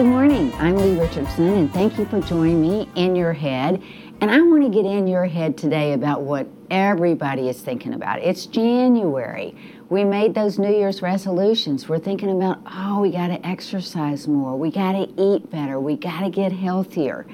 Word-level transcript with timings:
Good 0.00 0.06
morning. 0.06 0.50
I'm 0.54 0.76
Lee 0.76 0.98
Richardson, 0.98 1.46
and 1.46 1.70
thank 1.74 1.98
you 1.98 2.06
for 2.06 2.22
joining 2.22 2.62
me 2.62 2.88
in 2.94 3.14
your 3.14 3.34
head. 3.34 3.82
And 4.22 4.30
I 4.30 4.40
want 4.40 4.62
to 4.62 4.70
get 4.70 4.86
in 4.86 5.06
your 5.06 5.26
head 5.26 5.58
today 5.58 5.92
about 5.92 6.22
what 6.22 6.48
everybody 6.70 7.50
is 7.50 7.60
thinking 7.60 7.92
about. 7.92 8.18
It's 8.20 8.46
January. 8.46 9.54
We 9.90 10.04
made 10.04 10.32
those 10.32 10.58
New 10.58 10.72
Year's 10.72 11.02
resolutions. 11.02 11.86
We're 11.86 11.98
thinking 11.98 12.30
about, 12.30 12.62
oh, 12.64 13.02
we 13.02 13.10
got 13.10 13.26
to 13.26 13.46
exercise 13.46 14.26
more. 14.26 14.56
We 14.56 14.70
got 14.70 14.92
to 14.92 15.06
eat 15.22 15.50
better. 15.50 15.78
We 15.78 15.98
got 15.98 16.20
to 16.20 16.30
get 16.30 16.50
healthier. 16.50 17.26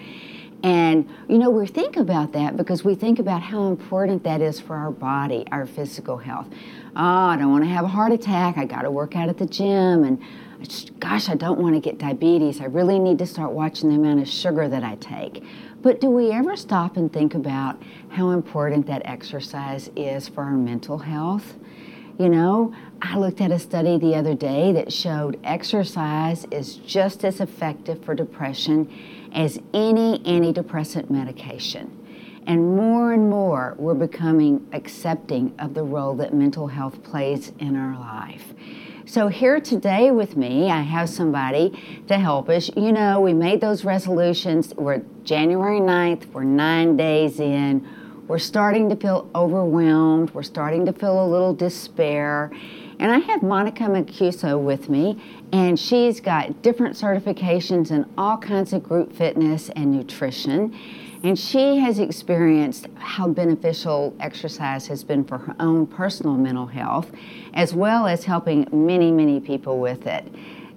And, 0.65 1.09
you 1.29 1.39
know, 1.39 1.51
we 1.51 1.69
think 1.69 1.97
about 1.97 2.33
that 2.33 2.57
because 2.57 2.85
we 2.85 2.97
think 2.97 3.21
about 3.21 3.43
how 3.43 3.69
important 3.69 4.25
that 4.25 4.41
is 4.41 4.59
for 4.59 4.75
our 4.75 4.91
body, 4.91 5.47
our 5.53 5.67
physical 5.67 6.17
health. 6.17 6.49
Oh, 6.97 7.01
I 7.01 7.37
don't 7.37 7.53
want 7.53 7.63
to 7.63 7.71
have 7.71 7.85
a 7.85 7.89
heart 7.89 8.11
attack. 8.11 8.59
I 8.59 8.65
got 8.65 8.83
to 8.83 8.91
work 8.91 9.15
out 9.15 9.29
at 9.29 9.39
the 9.39 9.47
gym. 9.47 10.03
And, 10.03 10.21
gosh, 10.99 11.29
I 11.29 11.35
don't 11.35 11.61
want 11.61 11.75
to 11.75 11.81
get 11.81 11.99
diabetes. 11.99 12.61
I 12.61 12.65
really 12.65 12.99
need 12.99 13.19
to 13.19 13.27
start 13.27 13.53
watching 13.53 13.91
the 13.91 13.97
amount 13.97 14.21
of 14.21 14.29
sugar 14.29 14.69
that 14.69 14.83
I 14.83 14.97
take. 14.97 15.43
But 15.83 16.01
do 16.01 16.09
we 16.09 16.33
ever 16.33 16.57
stop 16.57 16.97
and 16.97 17.13
think 17.13 17.35
about 17.35 17.81
how 18.09 18.31
important 18.31 18.87
that 18.87 19.03
exercise 19.05 19.91
is 19.95 20.29
for 20.29 20.43
our 20.43 20.53
mental 20.53 20.99
health? 20.99 21.55
You 22.19 22.31
know, 22.31 22.75
I 23.03 23.19
looked 23.19 23.43
at 23.43 23.51
a 23.51 23.59
study 23.59 23.99
the 23.99 24.15
other 24.15 24.35
day 24.35 24.73
that 24.73 24.91
showed 24.93 25.39
exercise 25.45 26.47
is 26.51 26.77
just 26.77 27.25
as 27.25 27.41
effective 27.41 28.03
for 28.03 28.15
depression 28.15 28.91
as 29.33 29.61
any 29.75 30.19
antidepressant 30.21 31.11
medication. 31.11 31.93
And 32.47 32.75
more 32.75 33.13
and 33.13 33.29
more, 33.29 33.75
we're 33.77 33.95
becoming 33.95 34.67
accepting 34.73 35.55
of 35.59 35.75
the 35.75 35.83
role 35.83 36.15
that 36.15 36.33
mental 36.33 36.69
health 36.69 37.03
plays 37.03 37.53
in 37.59 37.77
our 37.77 37.99
life. 37.99 38.55
So, 39.09 39.29
here 39.29 39.61
today 39.61 40.11
with 40.11 40.37
me, 40.37 40.69
I 40.69 40.81
have 40.81 41.09
somebody 41.09 41.81
to 42.09 42.19
help 42.19 42.49
us. 42.49 42.69
You 42.77 42.91
know, 42.91 43.21
we 43.21 43.35
made 43.35 43.61
those 43.61 43.85
resolutions. 43.85 44.75
We're 44.75 45.01
January 45.23 45.79
9th, 45.79 46.33
we're 46.33 46.43
nine 46.43 46.97
days 46.97 47.39
in. 47.39 47.87
We're 48.27 48.41
starting 48.41 48.89
to 48.89 48.97
feel 48.97 49.31
overwhelmed. 49.33 50.35
We're 50.35 50.43
starting 50.43 50.85
to 50.87 50.93
feel 50.93 51.25
a 51.25 51.29
little 51.29 51.55
despair. 51.55 52.51
And 52.99 53.13
I 53.13 53.19
have 53.19 53.45
Monica 53.45 53.85
Mancuso 53.85 54.61
with 54.61 54.89
me, 54.89 55.23
and 55.53 55.79
she's 55.79 56.21
got 56.21 56.63
different 56.63 56.97
certifications 56.97 57.93
in 57.93 58.07
all 58.19 58.39
kinds 58.39 58.73
of 58.73 58.83
group 58.83 59.13
fitness 59.13 59.71
and 59.77 59.93
nutrition. 59.93 60.77
And 61.27 61.37
she 61.37 61.79
has 61.79 61.99
experienced 61.99 62.87
how 62.95 63.27
beneficial 63.27 64.15
exercise 64.21 64.87
has 64.87 65.03
been 65.03 65.25
for 65.25 65.39
her 65.39 65.57
own 65.59 65.89
personal 65.89 66.35
mental 66.35 66.67
health, 66.67 67.11
as 67.53 67.75
well 67.75 68.07
as 68.07 68.27
helping 68.27 68.69
many, 68.71 69.11
many 69.11 69.41
people 69.41 69.81
with 69.81 70.07
it. 70.07 70.25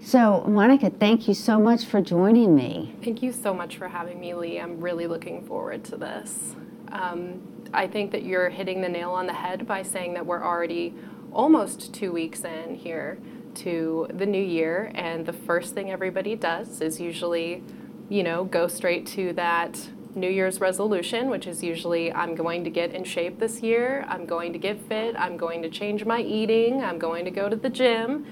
So, 0.01 0.43
Monica, 0.47 0.89
thank 0.89 1.27
you 1.27 1.35
so 1.35 1.59
much 1.59 1.85
for 1.85 2.01
joining 2.01 2.55
me. 2.55 2.95
Thank 3.03 3.21
you 3.21 3.31
so 3.31 3.53
much 3.53 3.77
for 3.77 3.89
having 3.89 4.19
me, 4.19 4.33
Lee. 4.33 4.59
I'm 4.59 4.81
really 4.81 5.05
looking 5.05 5.45
forward 5.45 5.83
to 5.83 5.97
this. 5.97 6.55
Um, 6.91 7.43
I 7.71 7.85
think 7.85 8.11
that 8.11 8.23
you're 8.23 8.49
hitting 8.49 8.81
the 8.81 8.89
nail 8.89 9.11
on 9.11 9.27
the 9.27 9.33
head 9.33 9.67
by 9.67 9.83
saying 9.83 10.15
that 10.15 10.25
we're 10.25 10.43
already 10.43 10.95
almost 11.31 11.93
two 11.93 12.11
weeks 12.11 12.43
in 12.43 12.73
here 12.73 13.19
to 13.53 14.07
the 14.11 14.25
new 14.25 14.43
year, 14.43 14.91
and 14.95 15.27
the 15.27 15.33
first 15.33 15.75
thing 15.75 15.91
everybody 15.91 16.35
does 16.35 16.81
is 16.81 16.99
usually, 16.99 17.63
you 18.09 18.23
know, 18.23 18.45
go 18.45 18.67
straight 18.67 19.05
to 19.05 19.31
that 19.33 19.89
New 20.15 20.29
Year's 20.29 20.59
resolution, 20.59 21.29
which 21.29 21.47
is 21.47 21.63
usually 21.63 22.11
I'm 22.11 22.35
going 22.35 22.63
to 22.63 22.69
get 22.69 22.93
in 22.93 23.03
shape 23.03 23.39
this 23.39 23.61
year, 23.61 24.05
I'm 24.07 24.25
going 24.25 24.53
to 24.53 24.59
get 24.59 24.81
fit, 24.87 25.15
I'm 25.17 25.37
going 25.37 25.61
to 25.61 25.69
change 25.69 26.05
my 26.05 26.21
eating, 26.21 26.83
I'm 26.83 26.97
going 26.97 27.25
to 27.25 27.31
go 27.31 27.49
to 27.49 27.55
the 27.55 27.69
gym. 27.69 28.25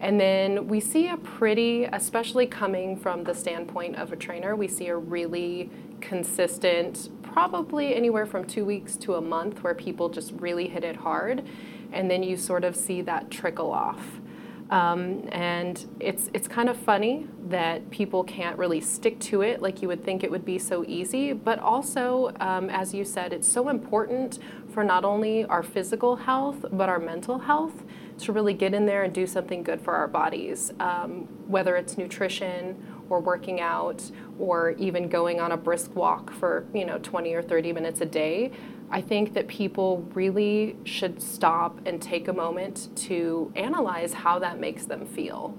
And 0.00 0.20
then 0.20 0.68
we 0.68 0.78
see 0.80 1.08
a 1.08 1.16
pretty, 1.16 1.84
especially 1.84 2.46
coming 2.46 2.96
from 2.96 3.24
the 3.24 3.34
standpoint 3.34 3.96
of 3.96 4.12
a 4.12 4.16
trainer, 4.16 4.54
we 4.54 4.68
see 4.68 4.86
a 4.86 4.96
really 4.96 5.70
consistent, 6.00 7.10
probably 7.22 7.94
anywhere 7.94 8.24
from 8.26 8.44
two 8.44 8.64
weeks 8.64 8.96
to 8.96 9.16
a 9.16 9.20
month, 9.20 9.64
where 9.64 9.74
people 9.74 10.08
just 10.08 10.32
really 10.36 10.68
hit 10.68 10.84
it 10.84 10.96
hard. 10.96 11.42
And 11.92 12.10
then 12.10 12.22
you 12.22 12.36
sort 12.36 12.64
of 12.64 12.76
see 12.76 13.02
that 13.02 13.30
trickle 13.30 13.72
off. 13.72 14.20
Um, 14.70 15.26
and 15.32 15.86
it's 15.98 16.28
it's 16.34 16.46
kind 16.46 16.68
of 16.68 16.76
funny 16.76 17.26
that 17.48 17.88
people 17.90 18.22
can't 18.22 18.58
really 18.58 18.80
stick 18.82 19.18
to 19.20 19.40
it 19.40 19.62
like 19.62 19.80
you 19.80 19.88
would 19.88 20.04
think 20.04 20.22
it 20.22 20.30
would 20.30 20.44
be 20.44 20.58
so 20.58 20.84
easy. 20.86 21.32
But 21.32 21.58
also, 21.58 22.34
um, 22.40 22.68
as 22.68 22.92
you 22.92 23.04
said, 23.04 23.32
it's 23.32 23.48
so 23.48 23.70
important 23.70 24.38
for 24.68 24.84
not 24.84 25.04
only 25.04 25.44
our 25.46 25.62
physical 25.62 26.16
health 26.16 26.64
but 26.70 26.88
our 26.88 26.98
mental 26.98 27.38
health 27.38 27.84
to 28.18 28.32
really 28.32 28.52
get 28.52 28.74
in 28.74 28.84
there 28.84 29.04
and 29.04 29.14
do 29.14 29.26
something 29.26 29.62
good 29.62 29.80
for 29.80 29.94
our 29.94 30.08
bodies, 30.08 30.72
um, 30.80 31.28
whether 31.46 31.76
it's 31.76 31.96
nutrition 31.96 32.76
or 33.08 33.20
working 33.20 33.60
out 33.60 34.10
or 34.38 34.72
even 34.72 35.08
going 35.08 35.40
on 35.40 35.52
a 35.52 35.56
brisk 35.56 35.94
walk 35.96 36.30
for 36.32 36.66
you 36.74 36.84
know 36.84 36.98
20 36.98 37.32
or 37.34 37.42
30 37.42 37.72
minutes 37.72 38.00
a 38.00 38.06
day 38.06 38.52
I 38.90 39.00
think 39.00 39.34
that 39.34 39.48
people 39.48 40.06
really 40.14 40.76
should 40.84 41.20
stop 41.20 41.78
and 41.86 42.00
take 42.00 42.28
a 42.28 42.32
moment 42.32 42.88
to 42.96 43.52
analyze 43.54 44.14
how 44.14 44.38
that 44.38 44.58
makes 44.58 44.86
them 44.86 45.06
feel. 45.06 45.54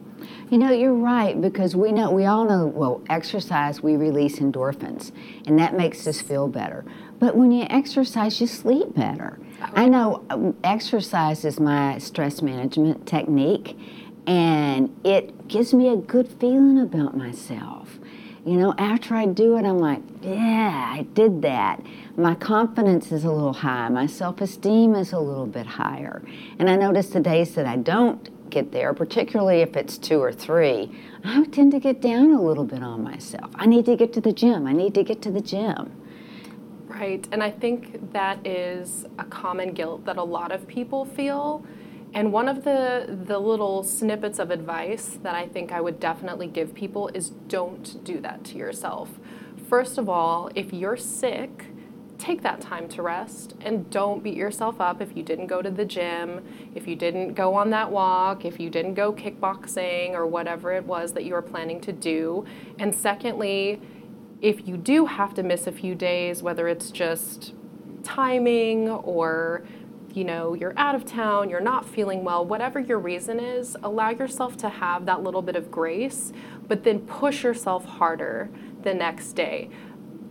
You 0.49 0.57
know, 0.57 0.71
you're 0.71 0.93
right 0.93 1.39
because 1.39 1.75
we 1.75 1.91
know 1.91 2.11
we 2.11 2.25
all 2.25 2.45
know 2.45 2.65
well, 2.65 3.01
exercise 3.09 3.81
we 3.83 3.95
release 3.95 4.39
endorphins 4.39 5.11
and 5.45 5.59
that 5.59 5.77
makes 5.77 6.05
us 6.07 6.21
feel 6.21 6.47
better. 6.47 6.83
But 7.19 7.35
when 7.35 7.51
you 7.51 7.67
exercise, 7.69 8.41
you 8.41 8.47
sleep 8.47 8.95
better. 8.95 9.39
I 9.61 9.87
know 9.87 10.25
um, 10.29 10.57
exercise 10.63 11.45
is 11.45 11.59
my 11.59 11.97
stress 11.99 12.41
management 12.41 13.05
technique 13.05 13.77
and 14.25 14.95
it 15.03 15.47
gives 15.47 15.73
me 15.73 15.89
a 15.89 15.95
good 15.95 16.27
feeling 16.27 16.79
about 16.79 17.15
myself. 17.15 17.98
You 18.49 18.57
know, 18.57 18.73
after 18.79 19.13
I 19.13 19.27
do 19.27 19.57
it, 19.57 19.63
I'm 19.63 19.77
like, 19.77 20.01
yeah, 20.23 20.91
I 20.91 21.03
did 21.13 21.43
that. 21.43 21.83
My 22.17 22.33
confidence 22.33 23.11
is 23.11 23.23
a 23.23 23.31
little 23.31 23.53
high. 23.53 23.89
My 23.89 24.07
self 24.07 24.41
esteem 24.41 24.95
is 24.95 25.13
a 25.13 25.19
little 25.19 25.45
bit 25.45 25.67
higher. 25.67 26.23
And 26.57 26.67
I 26.67 26.75
notice 26.75 27.09
the 27.09 27.19
days 27.19 27.53
that 27.53 27.67
I 27.67 27.75
don't 27.75 28.49
get 28.49 28.71
there, 28.71 28.95
particularly 28.95 29.61
if 29.61 29.77
it's 29.77 29.99
two 29.99 30.19
or 30.19 30.33
three, 30.33 30.91
I 31.23 31.43
tend 31.45 31.73
to 31.73 31.79
get 31.79 32.01
down 32.01 32.31
a 32.31 32.41
little 32.41 32.65
bit 32.65 32.81
on 32.81 33.03
myself. 33.03 33.51
I 33.53 33.67
need 33.67 33.85
to 33.85 33.95
get 33.95 34.13
to 34.13 34.21
the 34.21 34.33
gym. 34.33 34.65
I 34.65 34.73
need 34.73 34.95
to 34.95 35.03
get 35.03 35.21
to 35.21 35.31
the 35.31 35.41
gym. 35.41 35.91
Right. 36.87 37.27
And 37.31 37.43
I 37.43 37.51
think 37.51 38.13
that 38.13 38.47
is 38.47 39.05
a 39.19 39.25
common 39.25 39.73
guilt 39.73 40.05
that 40.05 40.17
a 40.17 40.23
lot 40.23 40.51
of 40.51 40.67
people 40.67 41.05
feel 41.05 41.63
and 42.13 42.33
one 42.33 42.49
of 42.49 42.63
the, 42.63 43.19
the 43.25 43.39
little 43.39 43.83
snippets 43.83 44.39
of 44.39 44.49
advice 44.49 45.19
that 45.21 45.35
I 45.35 45.47
think 45.47 45.71
I 45.71 45.79
would 45.81 45.99
definitely 45.99 46.47
give 46.47 46.73
people 46.73 47.07
is 47.09 47.29
don't 47.29 48.03
do 48.03 48.19
that 48.21 48.43
to 48.45 48.57
yourself. 48.57 49.09
First 49.67 49.97
of 49.99 50.09
all, 50.09 50.49
if 50.55 50.73
you're 50.73 50.97
sick, 50.97 51.67
take 52.17 52.41
that 52.41 52.59
time 52.59 52.89
to 52.89 53.01
rest 53.01 53.55
and 53.61 53.89
don't 53.89 54.23
beat 54.23 54.35
yourself 54.35 54.81
up 54.81 55.01
if 55.01 55.15
you 55.15 55.23
didn't 55.23 55.47
go 55.47 55.61
to 55.61 55.69
the 55.69 55.85
gym, 55.85 56.43
if 56.75 56.87
you 56.87 56.95
didn't 56.95 57.33
go 57.33 57.53
on 57.53 57.69
that 57.69 57.91
walk, 57.91 58.43
if 58.43 58.59
you 58.59 58.69
didn't 58.69 58.95
go 58.95 59.13
kickboxing 59.13 60.13
or 60.13 60.25
whatever 60.25 60.73
it 60.73 60.83
was 60.83 61.13
that 61.13 61.23
you 61.23 61.33
were 61.33 61.41
planning 61.41 61.79
to 61.81 61.93
do. 61.93 62.45
And 62.79 62.93
secondly, 62.93 63.79
if 64.41 64.67
you 64.67 64.77
do 64.77 65.05
have 65.05 65.33
to 65.35 65.43
miss 65.43 65.67
a 65.67 65.71
few 65.71 65.95
days, 65.95 66.41
whether 66.41 66.67
it's 66.67 66.91
just 66.91 67.53
timing 68.03 68.89
or 68.89 69.63
you 70.15 70.23
know, 70.23 70.53
you're 70.53 70.73
out 70.77 70.95
of 70.95 71.05
town, 71.05 71.49
you're 71.49 71.59
not 71.59 71.85
feeling 71.85 72.23
well, 72.23 72.45
whatever 72.45 72.79
your 72.79 72.99
reason 72.99 73.39
is, 73.39 73.77
allow 73.83 74.09
yourself 74.09 74.57
to 74.57 74.69
have 74.69 75.05
that 75.05 75.23
little 75.23 75.41
bit 75.41 75.55
of 75.55 75.69
grace, 75.69 76.33
but 76.67 76.83
then 76.83 76.99
push 77.01 77.43
yourself 77.43 77.85
harder 77.85 78.49
the 78.83 78.93
next 78.93 79.33
day. 79.33 79.69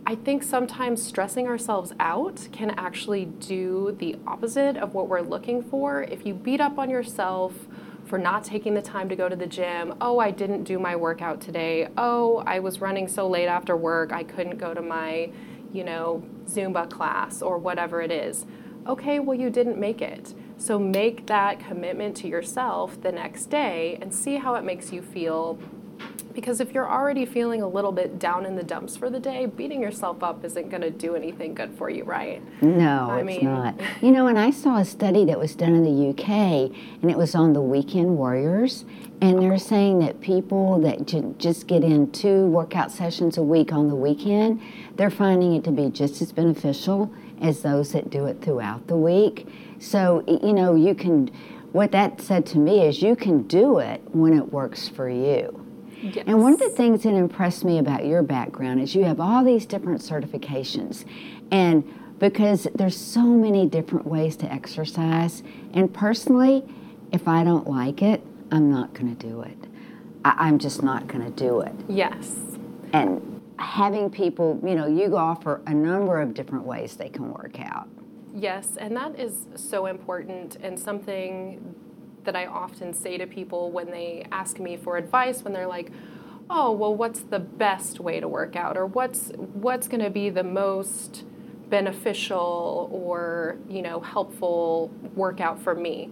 I 0.05 0.15
think 0.15 0.43
sometimes 0.43 1.03
stressing 1.03 1.47
ourselves 1.47 1.93
out 1.99 2.47
can 2.51 2.71
actually 2.71 3.25
do 3.25 3.95
the 3.99 4.17
opposite 4.25 4.75
of 4.77 4.93
what 4.93 5.07
we're 5.07 5.21
looking 5.21 5.61
for. 5.61 6.03
If 6.03 6.25
you 6.25 6.33
beat 6.33 6.61
up 6.61 6.79
on 6.79 6.89
yourself 6.89 7.53
for 8.05 8.17
not 8.17 8.43
taking 8.43 8.73
the 8.73 8.81
time 8.81 9.07
to 9.09 9.15
go 9.15 9.29
to 9.29 9.35
the 9.35 9.45
gym, 9.45 9.93
oh, 10.01 10.17
I 10.17 10.31
didn't 10.31 10.63
do 10.63 10.79
my 10.79 10.95
workout 10.95 11.41
today, 11.41 11.89
oh, 11.95 12.43
I 12.47 12.59
was 12.59 12.81
running 12.81 13.07
so 13.07 13.27
late 13.27 13.47
after 13.47 13.77
work, 13.77 14.11
I 14.11 14.23
couldn't 14.23 14.57
go 14.57 14.73
to 14.73 14.81
my, 14.81 15.29
you 15.71 15.83
know, 15.83 16.23
Zumba 16.45 16.89
class 16.89 17.43
or 17.43 17.59
whatever 17.59 18.01
it 18.01 18.11
is 18.11 18.45
okay, 18.87 19.19
well, 19.19 19.37
you 19.37 19.49
didn't 19.49 19.77
make 19.77 20.01
it. 20.01 20.33
So 20.57 20.77
make 20.77 21.27
that 21.27 21.59
commitment 21.59 22.17
to 22.17 22.27
yourself 22.27 23.01
the 23.01 23.11
next 23.11 23.45
day 23.45 23.97
and 24.01 24.13
see 24.13 24.35
how 24.35 24.55
it 24.55 24.63
makes 24.63 24.91
you 24.91 25.01
feel. 25.01 25.57
Because 26.39 26.61
if 26.61 26.73
you're 26.73 26.89
already 26.89 27.25
feeling 27.25 27.61
a 27.61 27.67
little 27.67 27.91
bit 27.91 28.17
down 28.17 28.45
in 28.45 28.55
the 28.55 28.63
dumps 28.63 28.95
for 28.95 29.09
the 29.09 29.19
day, 29.19 29.45
beating 29.45 29.81
yourself 29.81 30.23
up 30.23 30.45
isn't 30.45 30.69
going 30.69 30.81
to 30.81 30.89
do 30.89 31.13
anything 31.13 31.53
good 31.53 31.77
for 31.77 31.89
you, 31.89 32.05
right? 32.05 32.41
No, 32.61 33.09
I 33.09 33.17
it's 33.19 33.27
mean, 33.27 33.43
not. 33.43 33.75
You 34.01 34.11
know, 34.11 34.27
and 34.27 34.39
I 34.39 34.51
saw 34.51 34.77
a 34.77 34.85
study 34.85 35.25
that 35.25 35.37
was 35.37 35.53
done 35.53 35.75
in 35.75 35.83
the 35.83 36.09
UK, 36.11 36.29
and 37.01 37.11
it 37.11 37.17
was 37.17 37.35
on 37.35 37.51
the 37.51 37.59
weekend 37.59 38.15
warriors, 38.15 38.85
and 39.19 39.41
they're 39.41 39.57
saying 39.57 39.99
that 39.99 40.21
people 40.21 40.79
that 40.79 41.05
just 41.39 41.67
get 41.67 41.83
in 41.83 42.09
two 42.13 42.45
workout 42.45 42.89
sessions 42.89 43.37
a 43.37 43.43
week 43.43 43.73
on 43.73 43.89
the 43.89 43.95
weekend, 43.95 44.61
they're 44.95 45.11
finding 45.11 45.55
it 45.55 45.65
to 45.65 45.71
be 45.71 45.89
just 45.89 46.21
as 46.21 46.31
beneficial 46.31 47.13
as 47.41 47.63
those 47.63 47.91
that 47.91 48.09
do 48.09 48.27
it 48.27 48.41
throughout 48.41 48.87
the 48.87 48.95
week. 48.95 49.45
So, 49.79 50.23
you 50.25 50.53
know, 50.53 50.75
you 50.75 50.95
can, 50.95 51.31
what 51.73 51.91
that 51.91 52.21
said 52.21 52.45
to 52.45 52.59
me 52.59 52.87
is 52.87 53.01
you 53.01 53.17
can 53.17 53.43
do 53.43 53.79
it 53.79 54.01
when 54.13 54.33
it 54.33 54.53
works 54.53 54.87
for 54.87 55.09
you. 55.09 55.65
Yes. 56.01 56.23
And 56.27 56.41
one 56.41 56.53
of 56.53 56.59
the 56.59 56.69
things 56.69 57.03
that 57.03 57.13
impressed 57.13 57.65
me 57.65 57.77
about 57.77 58.05
your 58.05 58.23
background 58.23 58.81
is 58.81 58.95
you 58.95 59.03
have 59.03 59.19
all 59.19 59.43
these 59.43 59.65
different 59.65 60.01
certifications. 60.01 61.05
And 61.51 61.83
because 62.19 62.67
there's 62.75 62.97
so 62.97 63.23
many 63.23 63.65
different 63.65 64.05
ways 64.05 64.35
to 64.37 64.51
exercise, 64.51 65.43
and 65.73 65.93
personally, 65.93 66.63
if 67.11 67.27
I 67.27 67.43
don't 67.43 67.67
like 67.67 68.01
it, 68.01 68.21
I'm 68.51 68.71
not 68.71 68.93
going 68.93 69.15
to 69.15 69.27
do 69.27 69.41
it. 69.41 69.57
I, 70.25 70.35
I'm 70.37 70.59
just 70.59 70.83
not 70.83 71.07
going 71.07 71.23
to 71.23 71.31
do 71.31 71.61
it. 71.61 71.73
Yes. 71.87 72.35
And 72.93 73.41
having 73.57 74.09
people, 74.09 74.59
you 74.63 74.75
know, 74.75 74.87
you 74.87 75.17
offer 75.17 75.61
a 75.67 75.73
number 75.73 76.21
of 76.21 76.33
different 76.33 76.65
ways 76.65 76.95
they 76.95 77.09
can 77.09 77.33
work 77.33 77.59
out. 77.59 77.87
Yes, 78.33 78.77
and 78.77 78.95
that 78.95 79.19
is 79.19 79.47
so 79.55 79.87
important 79.87 80.57
and 80.57 80.79
something 80.79 81.75
that 82.29 82.35
I 82.35 82.45
often 82.45 82.93
say 82.93 83.17
to 83.17 83.25
people 83.25 83.71
when 83.71 83.89
they 83.89 84.23
ask 84.31 84.59
me 84.59 84.77
for 84.77 84.97
advice 84.97 85.43
when 85.43 85.51
they're 85.51 85.65
like, 85.65 85.91
"Oh, 86.47 86.71
well 86.71 86.93
what's 86.93 87.21
the 87.21 87.39
best 87.39 87.99
way 87.99 88.19
to 88.19 88.27
work 88.27 88.55
out 88.55 88.77
or 88.77 88.85
what's 88.85 89.31
what's 89.35 89.87
going 89.87 90.03
to 90.03 90.11
be 90.11 90.29
the 90.29 90.43
most 90.43 91.25
beneficial 91.71 92.87
or, 92.91 93.57
you 93.67 93.81
know, 93.81 93.99
helpful 93.99 94.91
workout 95.15 95.59
for 95.59 95.73
me?" 95.73 96.11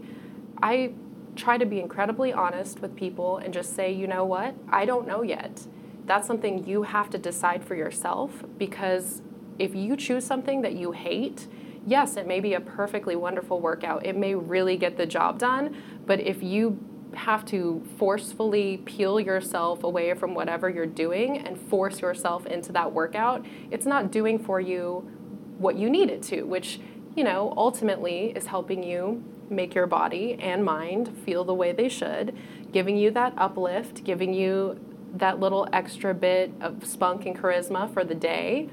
I 0.60 0.94
try 1.36 1.60
to 1.60 1.68
be 1.68 1.80
incredibly 1.80 2.34
honest 2.34 2.82
with 2.82 2.96
people 2.96 3.38
and 3.38 3.54
just 3.54 3.76
say, 3.76 3.92
"You 3.92 4.08
know 4.08 4.26
what? 4.26 4.56
I 4.72 4.86
don't 4.86 5.08
know 5.08 5.22
yet." 5.22 5.68
That's 6.08 6.26
something 6.26 6.66
you 6.66 6.82
have 6.82 7.12
to 7.12 7.20
decide 7.20 7.64
for 7.64 7.76
yourself 7.76 8.44
because 8.58 9.22
if 9.60 9.76
you 9.76 9.96
choose 9.96 10.26
something 10.26 10.62
that 10.64 10.74
you 10.74 10.94
hate, 10.94 11.48
yes, 11.88 12.18
it 12.18 12.28
may 12.28 12.40
be 12.40 12.54
a 12.54 12.60
perfectly 12.60 13.16
wonderful 13.16 13.60
workout. 13.60 14.06
It 14.06 14.16
may 14.16 14.36
really 14.36 14.78
get 14.78 14.98
the 14.98 15.06
job 15.06 15.40
done, 15.40 15.76
but 16.06 16.20
if 16.20 16.44
you 16.44 16.78
have 17.16 17.46
to 17.46 17.84
forcefully 17.98 18.78
peel 18.86 19.20
yourself 19.20 19.84
away 19.84 20.14
from 20.14 20.36
whatever 20.36 20.70
you're 20.70 20.86
doing 20.86 21.40
and 21.40 21.60
force 21.60 22.02
yourself 22.02 22.46
into 22.46 22.72
that 22.74 22.92
workout, 22.92 23.44
it's 23.72 23.86
not 23.86 24.12
doing 24.12 24.38
for 24.38 24.60
you 24.60 25.10
what 25.58 25.78
you 25.78 25.90
need 25.90 26.10
it 26.10 26.22
to, 26.22 26.44
which, 26.44 26.80
you 27.16 27.24
know, 27.24 27.54
ultimately 27.58 28.32
is 28.36 28.46
helping 28.46 28.84
you 28.84 29.24
make 29.50 29.74
your 29.74 29.88
body 29.88 30.38
and 30.42 30.64
mind 30.64 31.18
feel 31.26 31.46
the 31.46 31.54
way 31.54 31.72
they 31.72 31.88
should, 31.88 32.38
giving 32.74 32.98
you 32.98 33.10
that 33.10 33.34
uplift, 33.38 34.04
giving 34.04 34.34
you 34.34 34.78
that 35.16 35.40
little 35.40 35.68
extra 35.72 36.14
bit 36.14 36.52
of 36.60 36.86
spunk 36.86 37.26
and 37.26 37.36
charisma 37.36 37.92
for 37.92 38.04
the 38.04 38.14
day. 38.14 38.70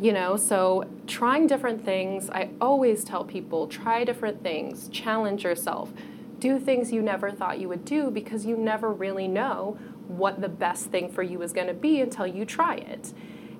You 0.00 0.12
know, 0.12 0.36
so 0.36 0.88
trying 1.08 1.48
different 1.48 1.84
things, 1.84 2.30
I 2.30 2.50
always 2.60 3.02
tell 3.02 3.24
people 3.24 3.66
try 3.66 4.04
different 4.04 4.44
things, 4.44 4.88
challenge 4.90 5.42
yourself, 5.42 5.92
do 6.38 6.60
things 6.60 6.92
you 6.92 7.02
never 7.02 7.32
thought 7.32 7.58
you 7.58 7.68
would 7.68 7.84
do 7.84 8.10
because 8.10 8.46
you 8.46 8.56
never 8.56 8.92
really 8.92 9.26
know 9.26 9.76
what 10.06 10.40
the 10.40 10.48
best 10.48 10.86
thing 10.86 11.10
for 11.10 11.24
you 11.24 11.42
is 11.42 11.52
going 11.52 11.66
to 11.66 11.74
be 11.74 12.00
until 12.00 12.28
you 12.28 12.44
try 12.44 12.76
it. 12.76 13.12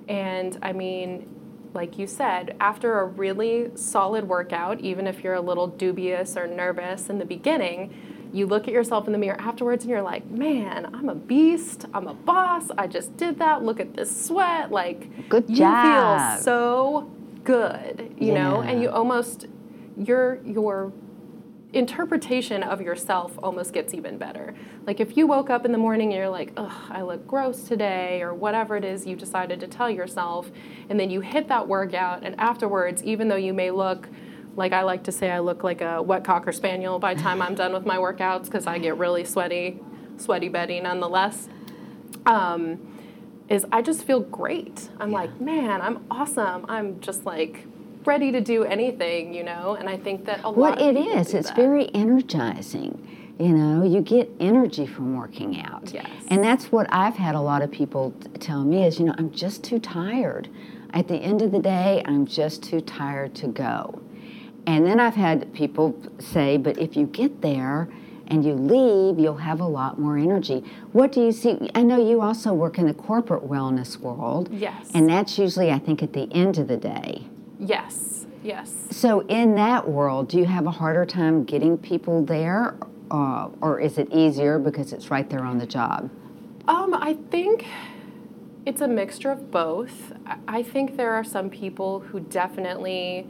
And 0.08 0.56
I 0.62 0.72
mean, 0.72 1.28
like 1.74 1.98
you 1.98 2.06
said, 2.06 2.56
after 2.60 3.00
a 3.00 3.04
really 3.04 3.70
solid 3.74 4.28
workout, 4.28 4.80
even 4.80 5.08
if 5.08 5.24
you're 5.24 5.34
a 5.34 5.40
little 5.40 5.66
dubious 5.66 6.36
or 6.36 6.46
nervous 6.46 7.10
in 7.10 7.18
the 7.18 7.24
beginning, 7.24 7.92
you 8.32 8.46
look 8.46 8.68
at 8.68 8.74
yourself 8.74 9.06
in 9.06 9.12
the 9.12 9.18
mirror 9.18 9.40
afterwards 9.40 9.84
and 9.84 9.90
you're 9.90 10.02
like, 10.02 10.26
man, 10.30 10.94
I'm 10.94 11.08
a 11.08 11.14
beast. 11.14 11.86
I'm 11.94 12.06
a 12.06 12.14
boss. 12.14 12.70
I 12.76 12.86
just 12.86 13.16
did 13.16 13.38
that. 13.38 13.62
Look 13.62 13.80
at 13.80 13.94
this 13.94 14.26
sweat. 14.26 14.70
Like, 14.70 15.28
Good 15.28 15.48
you 15.48 15.56
job. 15.56 16.34
feel 16.36 16.42
so 16.42 17.10
good, 17.44 18.14
you 18.18 18.34
know, 18.34 18.60
and 18.60 18.82
you 18.82 18.90
almost, 18.90 19.46
your, 19.96 20.40
your 20.44 20.92
interpretation 21.72 22.62
of 22.62 22.80
yourself 22.80 23.38
almost 23.42 23.72
gets 23.72 23.92
even 23.92 24.16
better. 24.16 24.54
Like 24.86 25.00
if 25.00 25.16
you 25.16 25.26
woke 25.26 25.50
up 25.50 25.64
in 25.66 25.72
the 25.72 25.78
morning 25.78 26.08
and 26.08 26.16
you're 26.16 26.28
like, 26.28 26.52
ugh, 26.56 26.72
I 26.90 27.02
look 27.02 27.26
gross 27.26 27.64
today, 27.64 28.22
or 28.22 28.32
whatever 28.32 28.76
it 28.76 28.84
is 28.84 29.06
you 29.06 29.16
decided 29.16 29.60
to 29.60 29.66
tell 29.66 29.90
yourself, 29.90 30.50
and 30.88 30.98
then 30.98 31.10
you 31.10 31.20
hit 31.20 31.48
that 31.48 31.68
workout, 31.68 32.24
and 32.24 32.38
afterwards, 32.40 33.02
even 33.04 33.28
though 33.28 33.36
you 33.36 33.52
may 33.52 33.70
look 33.70 34.08
like 34.58 34.72
I 34.72 34.82
like 34.82 35.04
to 35.04 35.12
say, 35.12 35.30
I 35.30 35.38
look 35.38 35.62
like 35.62 35.80
a 35.80 36.02
wet 36.02 36.24
cocker 36.24 36.50
spaniel 36.50 36.98
by 36.98 37.14
the 37.14 37.22
time 37.22 37.40
I'm 37.40 37.54
done 37.54 37.72
with 37.72 37.86
my 37.86 37.96
workouts 37.96 38.46
because 38.46 38.66
I 38.66 38.78
get 38.78 38.98
really 38.98 39.24
sweaty, 39.24 39.78
sweaty 40.16 40.48
Betty 40.48 40.80
nonetheless. 40.80 41.48
Um, 42.26 42.98
is 43.48 43.64
I 43.70 43.82
just 43.82 44.02
feel 44.04 44.20
great. 44.20 44.88
I'm 44.98 45.12
like, 45.12 45.40
man, 45.40 45.80
I'm 45.80 46.04
awesome. 46.10 46.66
I'm 46.68 47.00
just 47.00 47.24
like 47.24 47.66
ready 48.04 48.32
to 48.32 48.40
do 48.40 48.64
anything, 48.64 49.32
you 49.32 49.44
know. 49.44 49.76
And 49.78 49.88
I 49.88 49.96
think 49.96 50.24
that 50.24 50.42
a 50.42 50.50
lot 50.50 50.80
it 50.80 50.94
do 50.94 51.08
it's 51.12 51.32
that. 51.32 51.56
very 51.56 51.94
energizing. 51.94 53.36
You 53.38 53.50
know, 53.50 53.84
you 53.84 54.00
get 54.00 54.28
energy 54.40 54.86
from 54.86 55.16
working 55.16 55.62
out. 55.62 55.92
Yes. 55.94 56.10
And 56.26 56.42
that's 56.42 56.72
what 56.72 56.88
I've 56.90 57.14
had 57.14 57.36
a 57.36 57.40
lot 57.40 57.62
of 57.62 57.70
people 57.70 58.12
t- 58.20 58.28
tell 58.40 58.64
me 58.64 58.84
is, 58.84 58.98
you 58.98 59.06
know, 59.06 59.14
I'm 59.16 59.30
just 59.30 59.62
too 59.62 59.78
tired. 59.78 60.48
At 60.92 61.06
the 61.06 61.14
end 61.16 61.42
of 61.42 61.52
the 61.52 61.60
day, 61.60 62.02
I'm 62.06 62.26
just 62.26 62.64
too 62.64 62.80
tired 62.80 63.36
to 63.36 63.46
go. 63.46 64.02
And 64.68 64.86
then 64.86 65.00
I've 65.00 65.14
had 65.14 65.54
people 65.54 65.98
say, 66.18 66.58
but 66.58 66.76
if 66.76 66.94
you 66.94 67.06
get 67.06 67.40
there 67.40 67.88
and 68.26 68.44
you 68.44 68.52
leave, 68.52 69.18
you'll 69.18 69.38
have 69.38 69.62
a 69.62 69.66
lot 69.66 69.98
more 69.98 70.18
energy. 70.18 70.62
What 70.92 71.10
do 71.10 71.22
you 71.24 71.32
see? 71.32 71.70
I 71.74 71.82
know 71.82 71.96
you 72.06 72.20
also 72.20 72.52
work 72.52 72.76
in 72.76 72.86
the 72.86 72.92
corporate 72.92 73.44
wellness 73.48 73.96
world. 73.98 74.50
Yes. 74.52 74.90
And 74.92 75.08
that's 75.08 75.38
usually, 75.38 75.70
I 75.70 75.78
think, 75.78 76.02
at 76.02 76.12
the 76.12 76.30
end 76.34 76.58
of 76.58 76.68
the 76.68 76.76
day. 76.76 77.24
Yes, 77.58 78.26
yes. 78.44 78.70
So, 78.90 79.20
in 79.20 79.54
that 79.54 79.88
world, 79.88 80.28
do 80.28 80.36
you 80.36 80.44
have 80.44 80.66
a 80.66 80.70
harder 80.70 81.06
time 81.06 81.44
getting 81.44 81.78
people 81.78 82.22
there, 82.22 82.76
uh, 83.10 83.48
or 83.62 83.80
is 83.80 83.96
it 83.96 84.12
easier 84.12 84.58
because 84.58 84.92
it's 84.92 85.10
right 85.10 85.30
there 85.30 85.44
on 85.46 85.56
the 85.56 85.66
job? 85.66 86.10
Um, 86.68 86.92
I 86.92 87.14
think 87.30 87.64
it's 88.66 88.82
a 88.82 88.88
mixture 88.88 89.30
of 89.30 89.50
both. 89.50 90.12
I- 90.26 90.36
I 90.46 90.62
think 90.62 90.98
there 90.98 91.14
are 91.14 91.24
some 91.24 91.48
people 91.48 92.00
who 92.00 92.20
definitely 92.20 93.26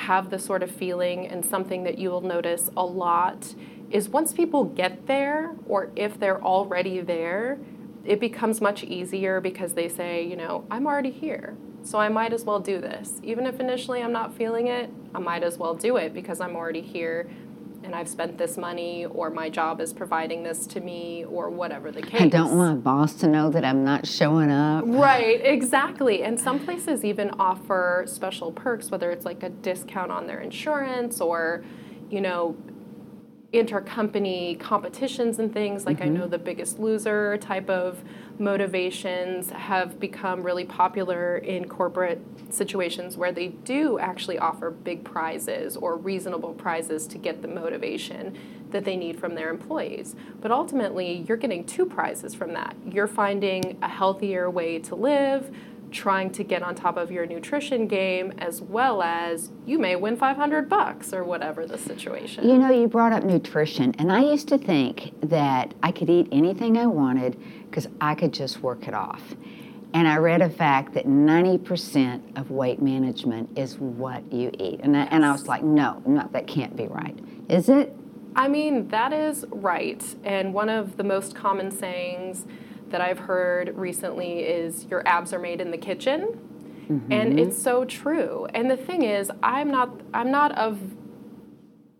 have 0.00 0.30
the 0.30 0.38
sort 0.38 0.62
of 0.62 0.70
feeling, 0.70 1.26
and 1.26 1.44
something 1.44 1.84
that 1.84 1.98
you 1.98 2.10
will 2.10 2.20
notice 2.20 2.70
a 2.76 2.84
lot 2.84 3.54
is 3.90 4.08
once 4.08 4.32
people 4.32 4.64
get 4.64 5.06
there, 5.06 5.54
or 5.66 5.90
if 5.96 6.18
they're 6.18 6.42
already 6.42 7.00
there, 7.00 7.58
it 8.04 8.18
becomes 8.18 8.60
much 8.60 8.82
easier 8.84 9.40
because 9.40 9.74
they 9.74 9.88
say, 9.88 10.22
you 10.22 10.36
know, 10.36 10.64
I'm 10.70 10.86
already 10.86 11.10
here, 11.10 11.56
so 11.82 11.98
I 11.98 12.08
might 12.08 12.32
as 12.32 12.44
well 12.44 12.60
do 12.60 12.80
this. 12.80 13.20
Even 13.22 13.46
if 13.46 13.60
initially 13.60 14.02
I'm 14.02 14.12
not 14.12 14.34
feeling 14.34 14.68
it, 14.68 14.90
I 15.14 15.18
might 15.18 15.42
as 15.42 15.58
well 15.58 15.74
do 15.74 15.96
it 15.96 16.14
because 16.14 16.40
I'm 16.40 16.56
already 16.56 16.82
here 16.82 17.28
and 17.82 17.94
I've 17.94 18.08
spent 18.08 18.36
this 18.38 18.56
money, 18.56 19.06
or 19.06 19.30
my 19.30 19.48
job 19.48 19.80
is 19.80 19.92
providing 19.92 20.42
this 20.42 20.66
to 20.68 20.80
me, 20.80 21.24
or 21.24 21.48
whatever 21.48 21.90
the 21.90 22.02
case. 22.02 22.20
I 22.20 22.28
don't 22.28 22.56
want 22.56 22.76
my 22.76 22.80
boss 22.80 23.14
to 23.14 23.26
know 23.26 23.50
that 23.50 23.64
I'm 23.64 23.84
not 23.84 24.06
showing 24.06 24.50
up. 24.50 24.84
Right, 24.86 25.40
exactly. 25.44 26.22
And 26.22 26.38
some 26.38 26.58
places 26.58 27.04
even 27.04 27.30
offer 27.38 28.04
special 28.06 28.52
perks, 28.52 28.90
whether 28.90 29.10
it's 29.10 29.24
like 29.24 29.42
a 29.42 29.48
discount 29.48 30.10
on 30.10 30.26
their 30.26 30.40
insurance 30.40 31.20
or, 31.20 31.64
you 32.10 32.20
know, 32.20 32.56
intercompany 33.52 34.58
competitions 34.60 35.40
and 35.40 35.52
things. 35.52 35.84
Like 35.84 36.00
I 36.00 36.04
know 36.04 36.22
mm-hmm. 36.22 36.30
the 36.30 36.38
biggest 36.38 36.78
loser 36.78 37.36
type 37.38 37.68
of 37.68 38.02
motivations 38.38 39.50
have 39.50 39.98
become 39.98 40.42
really 40.42 40.64
popular 40.64 41.38
in 41.38 41.68
corporate 41.68 42.20
situations 42.50 43.16
where 43.16 43.32
they 43.32 43.48
do 43.48 43.98
actually 43.98 44.38
offer 44.38 44.70
big 44.70 45.02
prizes 45.02 45.76
or 45.76 45.96
reasonable 45.96 46.54
prizes 46.54 47.06
to 47.08 47.18
get 47.18 47.42
the 47.42 47.48
motivation 47.48 48.38
that 48.70 48.84
they 48.84 48.96
need 48.96 49.18
from 49.18 49.34
their 49.34 49.50
employees. 49.50 50.14
But 50.40 50.52
ultimately, 50.52 51.24
you're 51.26 51.36
getting 51.36 51.64
two 51.64 51.86
prizes 51.86 52.34
from 52.34 52.52
that. 52.52 52.76
You're 52.86 53.08
finding 53.08 53.78
a 53.82 53.88
healthier 53.88 54.48
way 54.48 54.78
to 54.78 54.94
live, 54.94 55.52
trying 55.90 56.30
to 56.30 56.44
get 56.44 56.62
on 56.62 56.74
top 56.74 56.96
of 56.96 57.10
your 57.10 57.26
nutrition 57.26 57.86
game 57.86 58.32
as 58.38 58.60
well 58.60 59.02
as 59.02 59.50
you 59.66 59.78
may 59.78 59.96
win 59.96 60.16
500 60.16 60.68
bucks 60.68 61.12
or 61.12 61.24
whatever 61.24 61.66
the 61.66 61.78
situation. 61.78 62.48
You 62.48 62.58
know, 62.58 62.70
you 62.70 62.88
brought 62.88 63.12
up 63.12 63.24
nutrition, 63.24 63.94
and 63.98 64.12
I 64.12 64.22
used 64.22 64.48
to 64.48 64.58
think 64.58 65.12
that 65.28 65.74
I 65.82 65.92
could 65.92 66.10
eat 66.10 66.28
anything 66.32 66.76
I 66.76 66.86
wanted 66.86 67.38
because 67.68 67.88
I 68.00 68.14
could 68.14 68.32
just 68.32 68.62
work 68.62 68.88
it 68.88 68.94
off. 68.94 69.34
And 69.92 70.06
I 70.06 70.18
read 70.18 70.40
a 70.40 70.48
fact 70.48 70.94
that 70.94 71.06
90% 71.06 72.38
of 72.38 72.50
weight 72.50 72.80
management 72.80 73.58
is 73.58 73.78
what 73.78 74.32
you 74.32 74.52
eat. 74.58 74.80
And 74.82 74.96
I, 74.96 75.02
and 75.04 75.24
I 75.24 75.32
was 75.32 75.48
like, 75.48 75.64
no, 75.64 76.00
no, 76.06 76.28
that 76.32 76.46
can't 76.46 76.76
be 76.76 76.86
right. 76.86 77.18
Is 77.48 77.68
it? 77.68 77.96
I 78.36 78.46
mean, 78.46 78.86
that 78.88 79.12
is 79.12 79.44
right. 79.50 80.02
And 80.22 80.54
one 80.54 80.68
of 80.68 80.96
the 80.96 81.02
most 81.02 81.34
common 81.34 81.72
sayings 81.72 82.46
that 82.90 83.00
I've 83.00 83.18
heard 83.18 83.76
recently 83.76 84.40
is 84.40 84.84
your 84.86 85.06
abs 85.06 85.32
are 85.32 85.38
made 85.38 85.60
in 85.60 85.70
the 85.70 85.78
kitchen. 85.78 86.38
And 87.10 87.38
it's 87.38 87.60
so 87.60 87.84
true. 87.84 88.46
And 88.52 88.68
the 88.70 88.76
thing 88.76 89.02
is, 89.02 89.30
I'm 89.44 89.70
not 89.70 90.00
I'm 90.12 90.30
not 90.32 90.50
of 90.58 90.78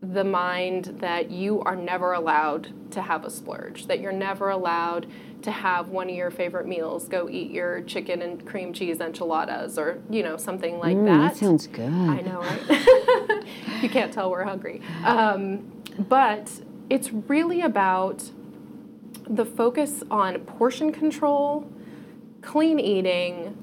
the 0.02 0.24
mind 0.24 0.96
that 1.00 1.30
you 1.30 1.60
are 1.62 1.76
never 1.76 2.12
allowed 2.14 2.90
to 2.92 3.02
have 3.02 3.24
a 3.24 3.30
splurge, 3.30 3.86
that 3.86 4.00
you're 4.00 4.12
never 4.12 4.48
allowed 4.50 5.06
to 5.42 5.50
have 5.50 5.88
one 5.90 6.08
of 6.08 6.16
your 6.16 6.30
favorite 6.30 6.66
meals, 6.66 7.06
go 7.06 7.28
eat 7.28 7.50
your 7.50 7.82
chicken 7.82 8.22
and 8.22 8.44
cream 8.46 8.72
cheese 8.72 9.00
enchiladas 9.00 9.78
or, 9.78 9.98
you 10.10 10.22
know, 10.22 10.36
something 10.36 10.78
like 10.78 10.96
Mm, 10.96 11.04
that. 11.06 11.34
that 11.34 11.36
sounds 11.36 11.66
good. 11.66 11.92
I 11.92 12.20
know, 12.22 12.40
right? 12.40 13.44
you 13.82 13.88
can't 13.90 14.12
tell 14.12 14.30
we're 14.30 14.44
hungry. 14.44 14.80
Um, 15.04 15.70
but 16.08 16.50
it's 16.88 17.12
really 17.12 17.60
about 17.60 18.30
the 19.28 19.44
focus 19.44 20.02
on 20.10 20.38
portion 20.40 20.92
control, 20.92 21.70
clean 22.42 22.78
eating, 22.78 23.56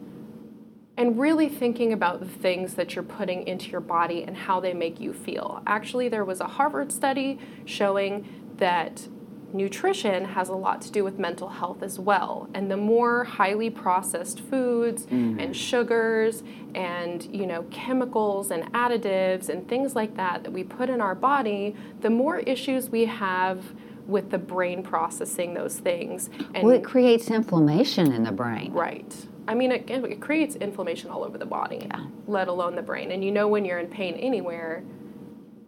and 0.98 1.20
really 1.20 1.48
thinking 1.48 1.94
about 1.94 2.20
the 2.20 2.28
things 2.28 2.74
that 2.74 2.96
you're 2.96 3.04
putting 3.04 3.48
into 3.48 3.70
your 3.70 3.82
body 3.82 4.24
and 4.24 4.36
how 4.36 4.60
they 4.60 4.74
make 4.74 5.00
you 5.00 5.14
feel. 5.14 5.62
Actually, 5.68 6.10
there 6.10 6.26
was 6.26 6.42
a 6.42 6.48
Harvard 6.48 6.92
study 6.92 7.40
showing 7.66 8.28
that 8.58 9.08
nutrition 9.54 10.26
has 10.26 10.50
a 10.50 10.54
lot 10.54 10.82
to 10.82 10.92
do 10.92 11.04
with 11.04 11.18
mental 11.18 11.48
health 11.48 11.82
as 11.82 11.98
well 11.98 12.50
and 12.54 12.70
the 12.70 12.76
more 12.76 13.24
highly 13.24 13.70
processed 13.70 14.42
foods 14.42 15.06
mm. 15.06 15.42
and 15.42 15.56
sugars 15.56 16.44
and 16.76 17.34
you 17.34 17.46
know 17.46 17.64
chemicals 17.72 18.52
and 18.52 18.64
additives 18.74 19.48
and 19.48 19.68
things 19.70 19.96
like 19.96 20.18
that 20.18 20.44
that 20.44 20.52
we 20.52 20.64
put 20.64 20.90
in 20.90 21.00
our 21.00 21.16
body 21.16 21.74
the 22.02 22.10
more 22.10 22.40
issues 22.40 22.90
we 22.90 23.06
have 23.06 23.74
with 24.08 24.30
the 24.30 24.38
brain 24.38 24.82
processing 24.82 25.54
those 25.54 25.80
things 25.80 26.30
and 26.54 26.64
well, 26.64 26.76
it 26.76 26.84
creates 26.84 27.30
inflammation 27.30 28.12
in 28.12 28.24
the 28.24 28.32
brain 28.32 28.72
right 28.72 29.28
I 29.48 29.54
mean, 29.54 29.72
it, 29.72 29.90
it 29.90 30.20
creates 30.20 30.58
inflammation 30.58 31.10
all 31.10 31.24
over 31.24 31.38
the 31.38 31.46
body, 31.46 31.88
yeah. 31.90 32.06
let 32.28 32.50
alone 32.50 32.76
the 32.76 32.82
brain. 32.82 33.12
And 33.12 33.24
you 33.24 33.32
know, 33.32 33.48
when 33.48 33.64
you're 33.64 33.80
in 33.80 33.88
pain 33.88 34.16
anywhere, 34.16 34.84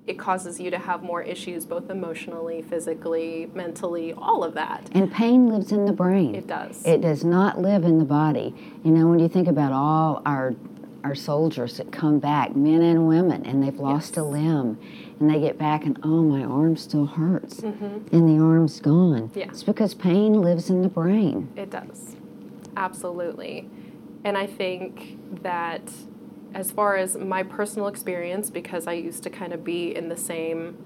it 0.05 0.17
causes 0.17 0.60
you 0.60 0.72
to 0.72 0.79
have 0.79 1.03
more 1.03 1.22
issues 1.22 1.65
both 1.65 1.89
emotionally, 1.89 2.63
physically, 2.63 3.50
mentally, 3.53 4.12
all 4.12 4.43
of 4.43 4.55
that. 4.55 4.89
And 4.91 5.12
pain 5.12 5.48
lives 5.50 5.72
in 5.72 5.86
the 5.86 5.93
brain. 5.93 6.34
It 6.34 6.48
does. 6.48 6.84
It 6.84 7.01
does 7.01 7.24
not 7.24 7.60
live 7.60 7.84
in 7.86 8.00
the 8.00 8.05
body. 8.05 8.55
You 8.84 8.91
know, 8.91 9.08
when 9.08 9.19
you 9.19 9.29
think 9.29 9.48
about 9.48 9.72
all 9.72 10.24
our 10.25 10.55
our 11.03 11.15
soldiers 11.15 11.77
that 11.77 11.91
come 11.91 12.20
back, 12.20 12.56
men 12.56 12.82
and 12.82 13.08
women, 13.08 13.46
and 13.46 13.63
they've 13.63 13.79
lost 13.79 14.12
yes. 14.12 14.18
a 14.18 14.24
limb, 14.24 14.79
and 15.20 15.29
they 15.29 15.39
get 15.39 15.58
back 15.58 15.86
and 15.86 16.00
oh, 16.03 16.24
my 16.24 16.44
arm 16.44 16.75
still 16.75 17.06
hurts, 17.06 17.62
mm-hmm. 17.62 18.15
and 18.15 18.27
the 18.27 18.44
arm's 18.44 18.79
gone. 18.79 19.32
Yeah. 19.34 19.46
It's 19.46 19.63
because 19.63 19.94
pain 19.94 20.41
lives 20.41 20.70
in 20.70 20.82
the 20.82 20.89
brain. 20.89 21.51
It 21.56 21.70
does, 21.70 22.15
absolutely, 22.75 23.70
and 24.24 24.38
I 24.38 24.48
think 24.48 25.41
that 25.44 25.91
as 26.53 26.72
far 26.72 26.96
as 26.96 27.15
my 27.15 27.44
personal 27.44 27.88
experience, 27.88 28.50
because 28.50 28.88
I 28.88 28.94
used 28.94 29.24
to 29.24 29.29
kind 29.29 29.53
of 29.53 29.63
be 29.63 29.96
in 29.96 30.10
the 30.10 30.18
same 30.18 30.77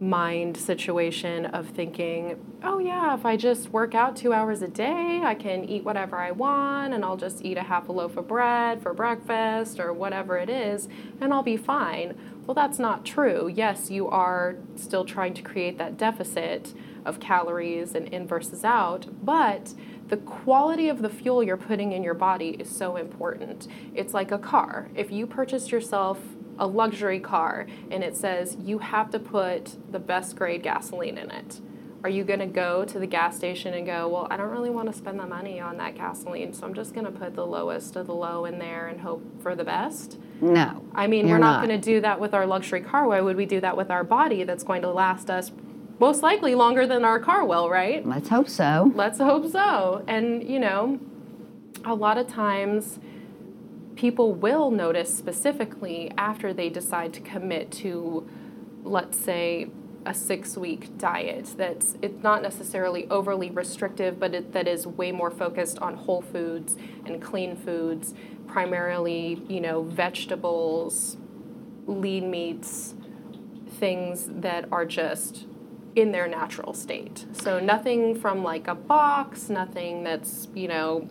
mind 0.00 0.56
situation 0.56 1.46
of 1.46 1.68
thinking, 1.70 2.38
oh, 2.62 2.78
yeah, 2.78 3.14
if 3.14 3.26
I 3.26 3.36
just 3.36 3.70
work 3.70 3.94
out 3.94 4.16
two 4.16 4.32
hours 4.32 4.62
a 4.62 4.68
day, 4.68 5.20
I 5.24 5.34
can 5.34 5.64
eat 5.64 5.84
whatever 5.84 6.16
I 6.16 6.30
want 6.30 6.94
and 6.94 7.04
I'll 7.04 7.16
just 7.16 7.44
eat 7.44 7.56
a 7.56 7.62
half 7.62 7.88
a 7.88 7.92
loaf 7.92 8.16
of 8.16 8.28
bread 8.28 8.80
for 8.80 8.94
breakfast 8.94 9.80
or 9.80 9.92
whatever 9.92 10.36
it 10.38 10.48
is 10.48 10.88
and 11.20 11.32
I'll 11.32 11.42
be 11.42 11.56
fine. 11.56 12.16
Well, 12.46 12.54
that's 12.54 12.78
not 12.78 13.04
true. 13.04 13.52
Yes, 13.52 13.90
you 13.90 14.08
are 14.08 14.56
still 14.76 15.04
trying 15.04 15.34
to 15.34 15.42
create 15.42 15.78
that 15.78 15.96
deficit 15.98 16.72
of 17.04 17.20
calories 17.20 17.94
and 17.94 18.08
in 18.08 18.26
versus 18.26 18.64
out, 18.64 19.06
but 19.24 19.74
the 20.08 20.16
quality 20.16 20.88
of 20.88 21.02
the 21.02 21.10
fuel 21.10 21.42
you're 21.42 21.58
putting 21.58 21.92
in 21.92 22.02
your 22.02 22.14
body 22.14 22.50
is 22.58 22.74
so 22.74 22.96
important. 22.96 23.68
It's 23.94 24.14
like 24.14 24.32
a 24.32 24.38
car. 24.38 24.88
If 24.94 25.10
you 25.10 25.26
purchase 25.26 25.70
yourself 25.70 26.18
a 26.58 26.66
luxury 26.66 27.20
car 27.20 27.66
and 27.90 28.02
it 28.02 28.16
says 28.16 28.56
you 28.60 28.78
have 28.78 29.10
to 29.10 29.18
put 29.18 29.76
the 29.92 29.98
best 29.98 30.36
grade 30.36 30.62
gasoline 30.62 31.18
in 31.18 31.30
it, 31.30 31.60
are 32.04 32.10
you 32.10 32.22
going 32.22 32.38
to 32.38 32.46
go 32.46 32.84
to 32.84 32.98
the 32.98 33.06
gas 33.06 33.36
station 33.36 33.74
and 33.74 33.84
go, 33.84 34.08
well, 34.08 34.28
I 34.30 34.36
don't 34.36 34.50
really 34.50 34.70
want 34.70 34.90
to 34.90 34.96
spend 34.96 35.18
the 35.18 35.26
money 35.26 35.58
on 35.58 35.78
that 35.78 35.96
gasoline, 35.96 36.52
so 36.52 36.64
I'm 36.64 36.74
just 36.74 36.94
going 36.94 37.06
to 37.06 37.12
put 37.12 37.34
the 37.34 37.46
lowest 37.46 37.96
of 37.96 38.06
the 38.06 38.14
low 38.14 38.44
in 38.44 38.58
there 38.58 38.86
and 38.86 39.00
hope 39.00 39.42
for 39.42 39.56
the 39.56 39.64
best? 39.64 40.18
No. 40.40 40.84
I 40.94 41.08
mean, 41.08 41.28
we're 41.28 41.38
not, 41.38 41.60
not. 41.60 41.66
going 41.66 41.80
to 41.80 41.84
do 41.84 42.00
that 42.00 42.20
with 42.20 42.34
our 42.34 42.46
luxury 42.46 42.80
car. 42.80 43.08
Why 43.08 43.20
would 43.20 43.36
we 43.36 43.46
do 43.46 43.60
that 43.60 43.76
with 43.76 43.90
our 43.90 44.04
body 44.04 44.44
that's 44.44 44.62
going 44.62 44.82
to 44.82 44.90
last 44.90 45.28
us 45.28 45.50
most 45.98 46.22
likely 46.22 46.54
longer 46.54 46.86
than 46.86 47.04
our 47.04 47.18
car 47.18 47.44
will, 47.44 47.68
right? 47.68 48.06
Let's 48.06 48.28
hope 48.28 48.48
so. 48.48 48.92
Let's 48.94 49.18
hope 49.18 49.50
so. 49.50 50.04
And, 50.06 50.48
you 50.48 50.60
know, 50.60 51.00
a 51.84 51.94
lot 51.94 52.16
of 52.16 52.28
times 52.28 53.00
people 53.98 54.32
will 54.32 54.70
notice 54.70 55.12
specifically 55.12 56.12
after 56.16 56.54
they 56.54 56.68
decide 56.68 57.12
to 57.12 57.20
commit 57.20 57.68
to, 57.72 58.24
let's 58.84 59.18
say, 59.18 59.68
a 60.06 60.14
six 60.14 60.56
week 60.56 60.96
diet 60.96 61.52
that's 61.56 61.96
it's 62.00 62.22
not 62.22 62.40
necessarily 62.40 63.06
overly 63.10 63.50
restrictive 63.50 64.18
but 64.18 64.32
it, 64.32 64.52
that 64.52 64.66
is 64.66 64.86
way 64.86 65.10
more 65.10 65.30
focused 65.30 65.78
on 65.80 65.94
whole 65.94 66.22
foods 66.22 66.76
and 67.04 67.20
clean 67.20 67.56
foods 67.56 68.14
primarily 68.46 69.42
you 69.48 69.60
know 69.60 69.82
vegetables 69.82 71.18
lean 71.86 72.30
meats 72.30 72.94
things 73.78 74.28
that 74.30 74.66
are 74.72 74.86
just 74.86 75.46
in 75.96 76.12
their 76.12 76.28
natural 76.28 76.72
state. 76.72 77.26
So 77.32 77.58
nothing 77.58 78.14
from 78.14 78.44
like 78.44 78.68
a 78.68 78.74
box, 78.74 79.48
nothing 79.48 80.04
that's, 80.04 80.48
you 80.54 80.68
know, 80.68 81.08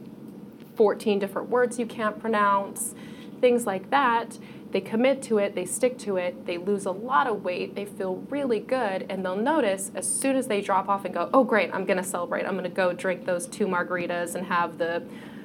14 0.78 1.20
different 1.20 1.50
words 1.50 1.78
you 1.80 1.86
can't 1.86 2.20
pronounce, 2.20 2.96
things 3.42 3.66
like 3.66 3.90
that. 3.90 4.38
They 4.72 4.82
commit 4.82 5.22
to 5.24 5.38
it, 5.38 5.56
they 5.56 5.66
stick 5.66 5.98
to 6.00 6.18
it, 6.18 6.46
they 6.46 6.58
lose 6.58 6.86
a 6.86 6.92
lot 6.92 7.28
of 7.28 7.44
weight, 7.44 7.76
they 7.76 7.86
feel 7.86 8.18
really 8.30 8.60
good, 8.60 9.06
and 9.10 9.26
they'll 9.26 9.36
notice 9.36 9.92
as 9.96 10.08
soon 10.08 10.36
as 10.36 10.48
they 10.48 10.62
drop 10.62 10.90
off 10.90 11.06
and 11.06 11.14
go, 11.14 11.30
oh, 11.34 11.44
great, 11.44 11.74
I'm 11.74 11.86
gonna 11.86 12.04
celebrate. 12.04 12.46
I'm 12.46 12.56
gonna 12.56 12.70
go 12.70 12.94
drink 12.94 13.26
those 13.26 13.48
two 13.48 13.66
margaritas 13.66 14.36
and 14.36 14.46
have 14.46 14.78
the 14.78 15.04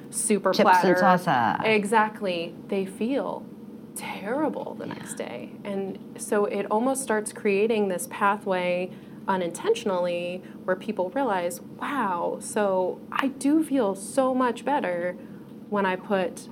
super 0.09 0.53
Chips 0.53 0.69
platter. 0.69 0.93
And 0.93 0.97
salsa. 0.97 1.65
Exactly. 1.65 2.53
They 2.67 2.85
feel 2.85 3.45
terrible 3.95 4.75
the 4.75 4.87
yeah. 4.87 4.93
next 4.93 5.13
day. 5.15 5.51
And 5.63 6.15
so 6.17 6.45
it 6.45 6.65
almost 6.69 7.01
starts 7.01 7.31
creating 7.31 7.87
this 7.87 8.07
pathway 8.11 8.91
unintentionally 9.27 10.41
where 10.63 10.75
people 10.75 11.09
realize, 11.11 11.61
wow, 11.61 12.37
so 12.39 12.99
I 13.11 13.27
do 13.27 13.63
feel 13.63 13.95
so 13.95 14.33
much 14.33 14.65
better 14.65 15.13
when 15.69 15.85
I 15.85 15.95
put 15.95 16.49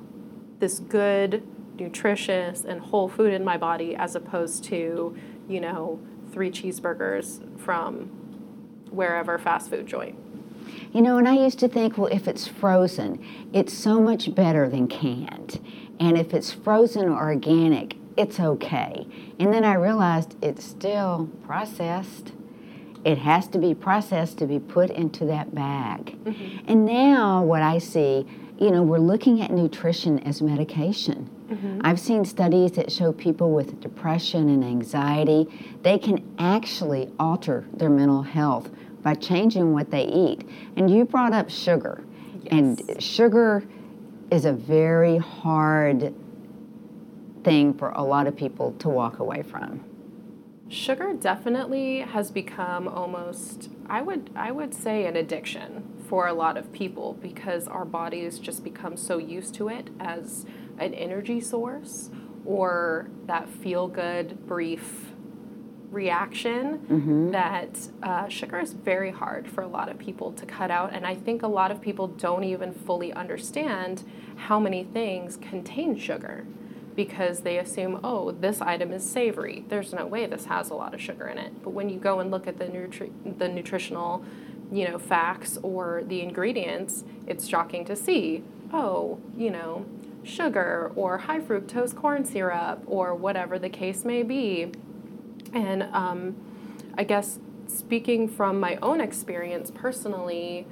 this 0.59 0.79
good, 0.79 1.43
nutritious, 1.77 2.63
and 2.63 2.79
whole 2.79 3.09
food 3.09 3.33
in 3.33 3.43
my 3.43 3.57
body 3.57 3.95
as 3.95 4.15
opposed 4.15 4.63
to, 4.65 5.15
you 5.47 5.59
know, 5.59 5.99
three 6.31 6.51
cheeseburgers 6.51 7.59
from 7.59 8.05
wherever 8.89 9.37
fast 9.37 9.69
food 9.69 9.87
joint. 9.87 10.17
You 10.93 11.01
know, 11.01 11.17
and 11.17 11.27
I 11.27 11.35
used 11.35 11.59
to 11.59 11.67
think, 11.67 11.97
well, 11.97 12.11
if 12.11 12.27
it's 12.27 12.47
frozen, 12.47 13.23
it's 13.53 13.73
so 13.73 13.99
much 14.01 14.33
better 14.33 14.69
than 14.69 14.87
canned. 14.87 15.59
And 15.99 16.17
if 16.17 16.33
it's 16.33 16.51
frozen 16.51 17.09
or 17.09 17.17
organic, 17.17 17.95
it's 18.17 18.39
okay. 18.39 19.07
And 19.39 19.53
then 19.53 19.63
I 19.63 19.73
realized 19.75 20.35
it's 20.41 20.63
still 20.63 21.29
processed 21.45 22.33
it 23.03 23.17
has 23.17 23.47
to 23.49 23.57
be 23.57 23.73
processed 23.73 24.37
to 24.39 24.45
be 24.45 24.59
put 24.59 24.89
into 24.91 25.25
that 25.25 25.53
bag. 25.53 26.17
Mm-hmm. 26.23 26.65
And 26.67 26.85
now, 26.85 27.43
what 27.43 27.61
I 27.61 27.79
see, 27.79 28.25
you 28.59 28.69
know, 28.69 28.83
we're 28.83 28.99
looking 28.99 29.41
at 29.41 29.51
nutrition 29.51 30.19
as 30.19 30.41
medication. 30.41 31.29
Mm-hmm. 31.49 31.81
I've 31.83 31.99
seen 31.99 32.23
studies 32.25 32.73
that 32.73 32.91
show 32.91 33.11
people 33.11 33.51
with 33.51 33.81
depression 33.81 34.49
and 34.49 34.63
anxiety, 34.63 35.47
they 35.81 35.97
can 35.97 36.35
actually 36.37 37.11
alter 37.19 37.65
their 37.73 37.89
mental 37.89 38.21
health 38.21 38.69
by 39.01 39.15
changing 39.15 39.73
what 39.73 39.89
they 39.89 40.03
eat. 40.03 40.47
And 40.75 40.89
you 40.89 41.05
brought 41.05 41.33
up 41.33 41.49
sugar. 41.49 42.03
Yes. 42.43 42.51
And 42.51 43.03
sugar 43.03 43.63
is 44.29 44.45
a 44.45 44.53
very 44.53 45.17
hard 45.17 46.13
thing 47.43 47.73
for 47.73 47.89
a 47.89 48.03
lot 48.03 48.27
of 48.27 48.35
people 48.35 48.73
to 48.73 48.89
walk 48.89 49.19
away 49.19 49.41
from. 49.41 49.83
Sugar 50.71 51.11
definitely 51.11 51.99
has 51.99 52.31
become 52.31 52.87
almost 52.87 53.69
I 53.89 54.01
would 54.01 54.29
I 54.37 54.53
would 54.53 54.73
say 54.73 55.05
an 55.05 55.17
addiction 55.17 55.83
for 56.07 56.27
a 56.27 56.33
lot 56.33 56.55
of 56.55 56.71
people 56.71 57.17
because 57.21 57.67
our 57.67 57.83
bodies 57.83 58.39
just 58.39 58.63
become 58.63 58.95
so 58.95 59.17
used 59.17 59.53
to 59.55 59.67
it 59.67 59.89
as 59.99 60.45
an 60.79 60.93
energy 60.93 61.41
source 61.41 62.09
or 62.45 63.09
that 63.25 63.49
feel 63.49 63.89
good 63.89 64.47
brief 64.47 65.11
reaction 65.89 66.79
mm-hmm. 66.79 67.31
that 67.31 67.89
uh, 68.01 68.29
sugar 68.29 68.57
is 68.57 68.71
very 68.71 69.11
hard 69.11 69.49
for 69.49 69.61
a 69.61 69.67
lot 69.67 69.89
of 69.89 69.99
people 69.99 70.31
to 70.31 70.45
cut 70.45 70.71
out 70.71 70.93
and 70.93 71.05
i 71.05 71.13
think 71.13 71.43
a 71.43 71.47
lot 71.47 71.69
of 71.69 71.81
people 71.81 72.07
don't 72.07 72.45
even 72.45 72.71
fully 72.71 73.11
understand 73.11 74.03
how 74.37 74.57
many 74.57 74.85
things 74.85 75.35
contain 75.35 75.97
sugar 75.97 76.45
because 76.95 77.41
they 77.41 77.57
assume, 77.57 77.99
oh, 78.03 78.31
this 78.31 78.61
item 78.61 78.91
is 78.91 79.09
savory. 79.09 79.65
There's 79.69 79.93
no 79.93 80.05
way 80.05 80.25
this 80.25 80.45
has 80.45 80.69
a 80.69 80.75
lot 80.75 80.93
of 80.93 81.01
sugar 81.01 81.27
in 81.27 81.37
it. 81.37 81.63
But 81.63 81.71
when 81.71 81.89
you 81.89 81.99
go 81.99 82.19
and 82.19 82.31
look 82.31 82.47
at 82.47 82.57
the 82.57 82.65
nutri- 82.65 83.11
the 83.37 83.47
nutritional, 83.47 84.23
you 84.71 84.87
know, 84.87 84.97
facts 84.99 85.57
or 85.63 86.03
the 86.05 86.21
ingredients, 86.21 87.03
it's 87.27 87.47
shocking 87.47 87.85
to 87.85 87.95
see, 87.95 88.43
oh, 88.73 89.19
you 89.37 89.49
know, 89.49 89.85
sugar 90.23 90.91
or 90.95 91.17
high 91.17 91.39
fructose 91.39 91.95
corn 91.95 92.25
syrup 92.25 92.83
or 92.85 93.15
whatever 93.15 93.57
the 93.57 93.69
case 93.69 94.05
may 94.05 94.23
be. 94.23 94.71
And 95.53 95.83
um, 95.83 96.35
I 96.97 97.03
guess 97.03 97.39
speaking 97.67 98.27
from 98.27 98.59
my 98.59 98.77
own 98.81 99.01
experience 99.01 99.71
personally, 99.71 100.67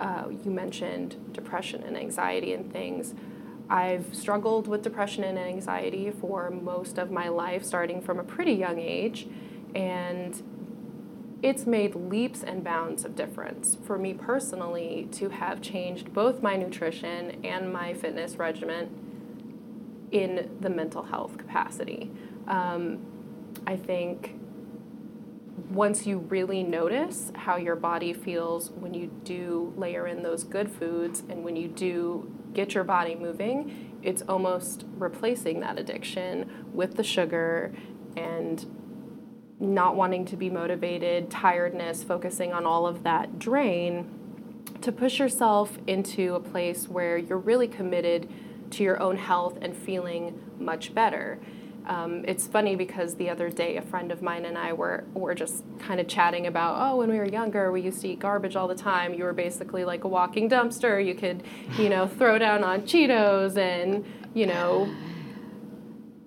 uh, 0.00 0.24
you 0.44 0.50
mentioned 0.50 1.32
depression 1.32 1.82
and 1.82 1.96
anxiety 1.96 2.52
and 2.52 2.72
things. 2.72 3.14
I've 3.68 4.14
struggled 4.14 4.68
with 4.68 4.82
depression 4.82 5.24
and 5.24 5.38
anxiety 5.38 6.10
for 6.10 6.50
most 6.50 6.98
of 6.98 7.10
my 7.10 7.28
life, 7.28 7.64
starting 7.64 8.02
from 8.02 8.18
a 8.18 8.24
pretty 8.24 8.52
young 8.52 8.78
age. 8.78 9.26
And 9.74 10.42
it's 11.42 11.66
made 11.66 11.94
leaps 11.94 12.42
and 12.42 12.64
bounds 12.64 13.04
of 13.04 13.14
difference 13.14 13.76
for 13.84 13.98
me 13.98 14.14
personally 14.14 15.08
to 15.12 15.28
have 15.28 15.60
changed 15.60 16.12
both 16.12 16.42
my 16.42 16.56
nutrition 16.56 17.44
and 17.44 17.72
my 17.72 17.92
fitness 17.92 18.36
regimen 18.36 20.08
in 20.10 20.56
the 20.60 20.70
mental 20.70 21.02
health 21.02 21.36
capacity. 21.36 22.10
Um, 22.46 23.04
I 23.66 23.76
think 23.76 24.36
once 25.70 26.06
you 26.06 26.18
really 26.18 26.62
notice 26.62 27.32
how 27.34 27.56
your 27.56 27.76
body 27.76 28.12
feels 28.12 28.70
when 28.70 28.94
you 28.94 29.10
do 29.24 29.72
layer 29.76 30.06
in 30.06 30.22
those 30.22 30.44
good 30.44 30.70
foods 30.70 31.22
and 31.28 31.44
when 31.44 31.56
you 31.56 31.68
do 31.68 32.33
get 32.54 32.74
your 32.74 32.84
body 32.84 33.14
moving, 33.14 33.98
it's 34.02 34.22
almost 34.22 34.84
replacing 34.96 35.60
that 35.60 35.78
addiction 35.78 36.68
with 36.72 36.96
the 36.96 37.02
sugar 37.02 37.74
and 38.16 38.66
not 39.60 39.96
wanting 39.96 40.24
to 40.26 40.36
be 40.36 40.50
motivated, 40.50 41.30
tiredness, 41.30 42.02
focusing 42.02 42.52
on 42.52 42.66
all 42.66 42.86
of 42.86 43.02
that 43.02 43.38
drain, 43.38 44.08
to 44.80 44.92
push 44.92 45.18
yourself 45.18 45.78
into 45.86 46.34
a 46.34 46.40
place 46.40 46.88
where 46.88 47.16
you're 47.16 47.38
really 47.38 47.68
committed 47.68 48.28
to 48.70 48.82
your 48.82 49.00
own 49.00 49.16
health 49.16 49.56
and 49.62 49.76
feeling 49.76 50.42
much 50.58 50.94
better. 50.94 51.38
Um, 51.86 52.24
it's 52.26 52.46
funny 52.46 52.76
because 52.76 53.16
the 53.16 53.28
other 53.28 53.50
day 53.50 53.76
a 53.76 53.82
friend 53.82 54.10
of 54.10 54.22
mine 54.22 54.46
and 54.46 54.56
I 54.56 54.72
were 54.72 55.04
were 55.12 55.34
just 55.34 55.64
kind 55.78 56.00
of 56.00 56.08
chatting 56.08 56.46
about 56.46 56.76
oh 56.78 56.96
when 56.96 57.10
we 57.10 57.18
were 57.18 57.26
younger 57.26 57.70
we 57.70 57.82
used 57.82 58.00
to 58.00 58.08
eat 58.08 58.20
garbage 58.20 58.56
all 58.56 58.66
the 58.68 58.74
time 58.74 59.12
you 59.12 59.24
were 59.24 59.34
basically 59.34 59.84
like 59.84 60.04
a 60.04 60.08
walking 60.08 60.48
dumpster 60.48 61.04
you 61.04 61.14
could 61.14 61.42
you 61.78 61.90
know 61.90 62.06
throw 62.06 62.38
down 62.38 62.64
on 62.64 62.82
Cheetos 62.82 63.58
and 63.58 64.02
you 64.32 64.46
know 64.46 64.88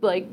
like 0.01 0.27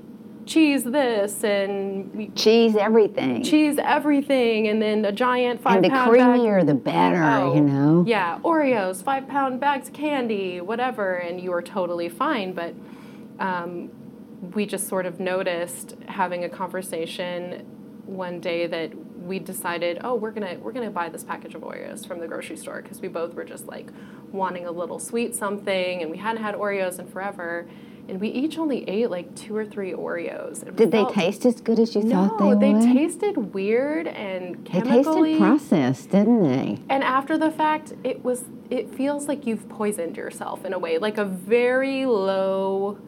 cheese 0.47 0.85
this 0.85 1.43
and 1.45 2.37
cheese 2.37 2.77
everything. 2.77 3.43
Cheese 3.43 3.79
everything, 3.79 4.69
and 4.69 4.81
then 4.81 5.05
a 5.05 5.13
giant 5.13 5.61
five 5.61 5.77
and 5.77 5.85
the 5.85 5.91
pound 5.91 6.11
creamier 6.11 6.59
bag. 6.59 6.67
the 6.67 6.75
better, 6.75 7.23
oh, 7.23 7.55
you 7.55 7.61
know. 7.61 8.05
Yeah, 8.07 8.39
Oreos, 8.45 9.03
five 9.03 9.29
pound 9.29 9.61
bags 9.61 9.89
of 9.89 9.95
candy, 9.95 10.61
whatever, 10.61 11.15
and 11.15 11.41
you 11.41 11.51
were 11.51 11.63
totally 11.63 12.09
fine. 12.09 12.53
But 12.53 12.75
um, 13.39 13.91
we 14.53 14.67
just 14.67 14.89
sort 14.89 15.07
of 15.07 15.21
noticed 15.21 15.97
having 16.07 16.45
a 16.45 16.49
conversation 16.49 17.67
one 18.07 18.41
day 18.41 18.67
that 18.67 18.93
we 19.17 19.39
decided, 19.39 19.99
oh, 20.05 20.15
we're 20.15 20.31
gonna 20.31 20.59
we're 20.61 20.73
gonna 20.73 20.91
buy 20.91 21.09
this 21.09 21.25
package 21.25 21.55
of 21.55 21.63
Oreos 21.63 22.07
from 22.07 22.21
the 22.21 22.29
grocery 22.29 22.57
store 22.57 22.83
because 22.83 23.01
we 23.01 23.09
both 23.09 23.35
were 23.35 23.45
just 23.45 23.67
like 23.67 23.89
wanting 24.31 24.67
a 24.67 24.71
little 24.71 24.99
sweet 24.99 25.35
something, 25.35 26.03
and 26.03 26.11
we 26.11 26.19
hadn't 26.19 26.43
had 26.43 26.55
Oreos 26.55 26.99
in 26.99 27.07
forever 27.07 27.67
and 28.09 28.21
we 28.21 28.29
each 28.29 28.59
only 28.59 28.89
ate 28.89 29.11
like 29.11 29.35
two 29.35 29.57
or 29.57 29.65
three 29.65 29.93
Oreos. 29.93 30.77
Did 30.77 30.91
they 30.91 31.05
taste 31.07 31.47
as 31.47 31.61
good 31.61 31.79
as 31.79 31.95
you 31.95 32.03
no, 32.03 32.29
thought 32.29 32.61
they, 32.61 32.73
would? 32.73 32.83
they 32.83 32.93
tasted 32.93 33.55
weird 33.55 34.07
and 34.07 34.65
chemically. 34.65 35.35
They 35.35 35.39
tasted 35.39 35.39
processed, 35.39 36.11
didn't 36.11 36.43
they? 36.43 36.79
And 36.89 37.03
after 37.03 37.39
the 37.39 37.51
fact, 37.51 37.95
it 38.05 38.25
was 38.25 38.45
it 38.71 38.95
feels 38.95 39.29
like 39.29 39.47
you've 39.47 39.69
poisoned 39.69 40.17
yourself 40.17 40.65
in 40.65 40.73
a 40.73 40.79
way, 40.79 40.99
like 40.99 41.19
a 41.19 41.25
very 41.25 42.07
low 42.07 42.99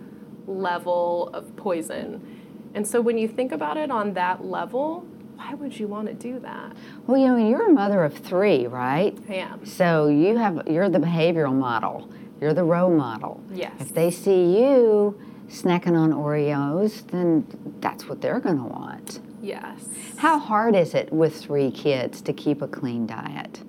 level 0.47 1.31
of 1.33 1.55
poison. 1.57 2.71
And 2.75 2.87
so 2.87 3.01
when 3.01 3.19
you 3.19 3.29
think 3.29 3.53
about 3.53 3.77
it 3.77 3.91
on 3.91 4.15
that 4.15 4.45
level, 4.45 5.07
why 5.37 5.55
would 5.55 5.79
you 5.79 5.87
want 5.87 6.09
to 6.09 6.15
do 6.15 6.39
that? 6.41 6.77
Well, 7.07 7.19
you 7.19 7.29
know, 7.29 7.49
you're 7.49 7.69
a 7.69 7.73
mother 7.73 8.05
of 8.05 8.17
three, 8.19 8.67
right? 8.67 9.17
I 9.29 9.35
am. 9.35 9.65
So 9.65 10.09
you 10.09 10.37
have 10.37 10.67
you're 10.67 10.89
the 10.89 10.99
behavioral 10.99 11.55
model. 11.55 12.11
You're 12.41 12.55
the 12.55 12.65
role 12.65 12.91
model. 12.91 13.43
Yes. 13.51 13.73
If 13.81 13.95
they 13.95 14.11
see 14.11 14.59
you 14.59 15.19
snacking 15.49 15.97
on 15.97 16.13
Oreos, 16.13 17.07
then 17.11 17.47
that's 17.81 18.09
what 18.09 18.21
they're 18.21 18.41
going 18.41 18.59
to 18.59 18.65
want. 18.65 19.21
Yes. 19.41 19.89
How 20.17 20.39
hard 20.39 20.75
is 20.75 20.95
it 20.95 21.13
with 21.13 21.41
three 21.41 21.71
kids 21.71 22.21
to 22.23 22.33
keep 22.33 22.63
a 22.63 22.69
clean 22.69 23.07
diet? 23.07 23.63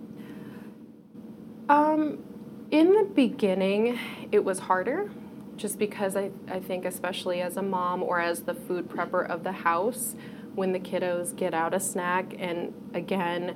Um, 1.69 2.23
in 2.71 2.93
the 2.93 3.03
beginning, 3.03 3.99
it 4.31 4.43
was 4.43 4.59
harder 4.59 5.11
just 5.57 5.77
because 5.77 6.15
I, 6.15 6.31
I 6.47 6.59
think, 6.59 6.85
especially 6.85 7.41
as 7.41 7.57
a 7.57 7.61
mom 7.61 8.03
or 8.03 8.19
as 8.19 8.43
the 8.43 8.53
food 8.53 8.87
prepper 8.89 9.27
of 9.27 9.43
the 9.43 9.51
house, 9.51 10.15
when 10.55 10.71
the 10.71 10.79
kiddos 10.79 11.35
get 11.35 11.53
out 11.53 11.73
a 11.73 11.79
snack, 11.79 12.33
and 12.39 12.73
again, 12.93 13.55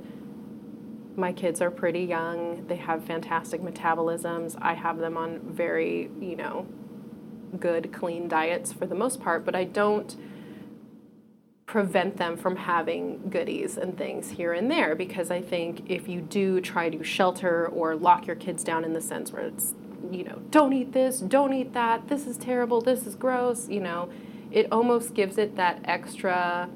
my 1.15 1.33
kids 1.33 1.61
are 1.61 1.71
pretty 1.71 2.01
young. 2.01 2.65
They 2.67 2.77
have 2.77 3.03
fantastic 3.03 3.61
metabolisms. 3.61 4.57
I 4.61 4.73
have 4.73 4.97
them 4.97 5.17
on 5.17 5.39
very, 5.39 6.09
you 6.19 6.35
know, 6.35 6.67
good, 7.59 7.91
clean 7.91 8.27
diets 8.27 8.71
for 8.71 8.85
the 8.85 8.95
most 8.95 9.19
part, 9.19 9.45
but 9.45 9.55
I 9.55 9.63
don't 9.63 10.15
prevent 11.65 12.17
them 12.17 12.35
from 12.35 12.57
having 12.57 13.29
goodies 13.29 13.77
and 13.77 13.97
things 13.97 14.31
here 14.31 14.51
and 14.51 14.69
there 14.69 14.93
because 14.93 15.31
I 15.31 15.41
think 15.41 15.89
if 15.89 16.07
you 16.07 16.19
do 16.19 16.59
try 16.59 16.89
to 16.89 17.01
shelter 17.01 17.65
or 17.67 17.95
lock 17.95 18.27
your 18.27 18.35
kids 18.35 18.63
down 18.63 18.83
in 18.83 18.91
the 18.91 18.99
sense 18.99 19.31
where 19.31 19.43
it's, 19.43 19.73
you 20.11 20.23
know, 20.23 20.41
don't 20.49 20.73
eat 20.73 20.93
this, 20.93 21.19
don't 21.19 21.53
eat 21.53 21.73
that, 21.73 22.07
this 22.07 22.27
is 22.27 22.37
terrible, 22.37 22.81
this 22.81 23.07
is 23.07 23.15
gross, 23.15 23.69
you 23.69 23.79
know, 23.79 24.09
it 24.51 24.67
almost 24.71 25.13
gives 25.13 25.37
it 25.37 25.55
that 25.55 25.79
extra 25.85 26.69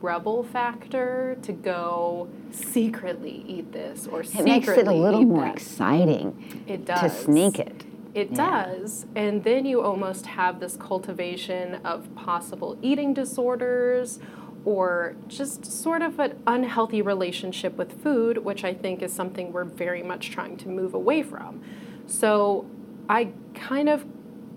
rebel 0.00 0.42
factor 0.42 1.38
to 1.42 1.52
go 1.52 2.28
secretly 2.50 3.44
eat 3.46 3.72
this 3.72 4.06
or 4.06 4.24
secretly. 4.24 4.50
it 4.50 4.54
makes 4.54 4.68
it 4.68 4.86
a 4.88 4.92
little 4.92 5.22
more 5.22 5.44
that. 5.44 5.54
exciting 5.54 6.64
it 6.66 6.84
does 6.84 7.00
to 7.00 7.08
sneak 7.24 7.58
it 7.58 7.84
it 8.14 8.30
yeah. 8.30 8.64
does 8.66 9.06
and 9.14 9.44
then 9.44 9.64
you 9.64 9.80
almost 9.80 10.26
have 10.26 10.60
this 10.60 10.76
cultivation 10.76 11.76
of 11.84 12.12
possible 12.16 12.76
eating 12.82 13.14
disorders 13.14 14.18
or 14.64 15.16
just 15.28 15.64
sort 15.64 16.02
of 16.02 16.18
an 16.18 16.40
unhealthy 16.46 17.00
relationship 17.00 17.76
with 17.76 18.02
food 18.02 18.38
which 18.38 18.64
i 18.64 18.74
think 18.74 19.02
is 19.02 19.12
something 19.12 19.52
we're 19.52 19.64
very 19.64 20.02
much 20.02 20.30
trying 20.30 20.56
to 20.56 20.68
move 20.68 20.94
away 20.94 21.22
from 21.22 21.62
so 22.06 22.66
i 23.08 23.32
kind 23.54 23.88
of 23.88 24.04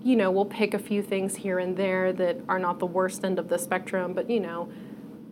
you 0.06 0.14
know, 0.14 0.30
we'll 0.30 0.44
pick 0.44 0.72
a 0.72 0.78
few 0.78 1.02
things 1.02 1.34
here 1.34 1.58
and 1.58 1.76
there 1.76 2.12
that 2.12 2.36
are 2.48 2.60
not 2.60 2.78
the 2.78 2.86
worst 2.86 3.24
end 3.24 3.40
of 3.40 3.48
the 3.48 3.58
spectrum, 3.58 4.12
but 4.12 4.30
you 4.30 4.38
know, 4.38 4.68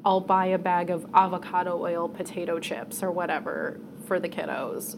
I'll 0.04 0.20
buy 0.20 0.46
a 0.46 0.58
bag 0.58 0.90
of 0.90 1.06
avocado 1.14 1.80
oil 1.80 2.08
potato 2.08 2.58
chips 2.58 3.00
or 3.00 3.12
whatever 3.12 3.78
for 4.04 4.18
the 4.18 4.28
kiddos, 4.28 4.96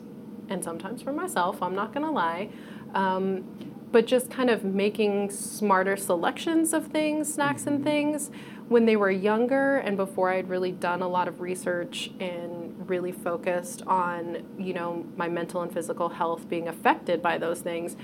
and 0.49 0.65
sometimes 0.65 1.03
for 1.03 1.13
myself, 1.13 1.63
I'm 1.63 1.75
not 1.75 1.93
gonna 1.93 2.11
lie. 2.11 2.49
Um, 2.95 3.45
but 3.93 4.07
just 4.07 4.31
kind 4.31 4.49
of 4.49 4.65
making 4.65 5.31
smarter 5.31 5.95
selections 5.95 6.73
of 6.73 6.87
things, 6.87 7.33
snacks 7.33 7.67
and 7.67 7.85
things. 7.85 8.31
When 8.69 8.87
they 8.87 8.97
were 8.97 9.11
younger 9.11 9.77
and 9.77 9.99
before 9.99 10.31
I'd 10.31 10.49
really 10.49 10.73
done 10.73 11.03
a 11.03 11.09
lot 11.09 11.29
of 11.29 11.43
research 11.43 12.11
and 12.19 12.56
really 12.87 13.13
focused 13.13 13.83
on, 13.87 14.45
you 14.59 14.73
know, 14.73 15.07
my 15.17 15.29
mental 15.29 15.63
and 15.63 15.73
physical 15.73 16.09
health 16.09 16.49
being 16.49 16.69
affected 16.69 17.23
by 17.23 17.39
those 17.39 17.61
things, 17.61 17.97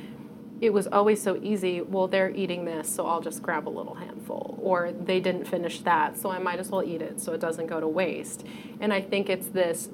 it 0.61 0.73
was 0.73 0.87
always 0.87 1.21
so 1.21 1.38
easy. 1.42 1.81
Well, 1.81 2.07
they're 2.07 2.31
eating 2.31 2.64
this, 2.64 2.88
so 2.88 3.07
I'll 3.07 3.21
just 3.21 3.42
grab 3.42 3.68
a 3.68 3.71
little 3.71 3.95
handful. 3.95 4.59
Or 4.62 4.92
they 4.92 5.18
didn't 5.18 5.47
finish 5.47 5.81
that, 5.81 6.16
so 6.16 6.31
I 6.31 6.38
might 6.38 6.61
as 6.61 6.71
well 6.71 6.85
eat 6.85 7.03
it 7.03 7.21
so 7.21 7.33
it 7.33 7.40
doesn't 7.40 7.66
go 7.66 7.81
to 7.81 7.88
waste. 7.88 8.47
And 8.81 8.92
I 8.92 9.01
think 9.01 9.29
it's 9.29 9.49
this 9.49 9.90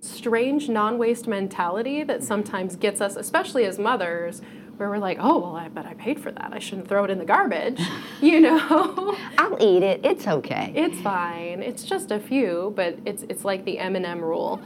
strange 0.00 0.68
non 0.68 0.98
waste 0.98 1.26
mentality 1.26 2.04
that 2.04 2.22
sometimes 2.22 2.76
gets 2.76 3.00
us, 3.00 3.16
especially 3.16 3.64
as 3.64 3.78
mothers, 3.78 4.42
where 4.76 4.88
we're 4.88 4.98
like, 4.98 5.18
oh, 5.20 5.38
well, 5.38 5.56
I 5.56 5.68
bet 5.68 5.86
I 5.86 5.94
paid 5.94 6.20
for 6.20 6.32
that. 6.32 6.50
I 6.52 6.58
shouldn't 6.58 6.88
throw 6.88 7.04
it 7.04 7.10
in 7.10 7.18
the 7.18 7.24
garbage. 7.24 7.80
You 8.20 8.38
know? 8.38 9.16
I'll 9.38 9.60
eat 9.60 9.82
it. 9.82 10.00
It's 10.04 10.28
okay. 10.28 10.72
It's 10.76 11.00
fine. 11.00 11.60
It's 11.60 11.82
just 11.82 12.12
a 12.12 12.20
few, 12.20 12.72
but 12.76 12.96
it's, 13.04 13.24
it's 13.24 13.44
like 13.44 13.64
the 13.64 13.80
M&M 13.80 14.20
rule, 14.20 14.62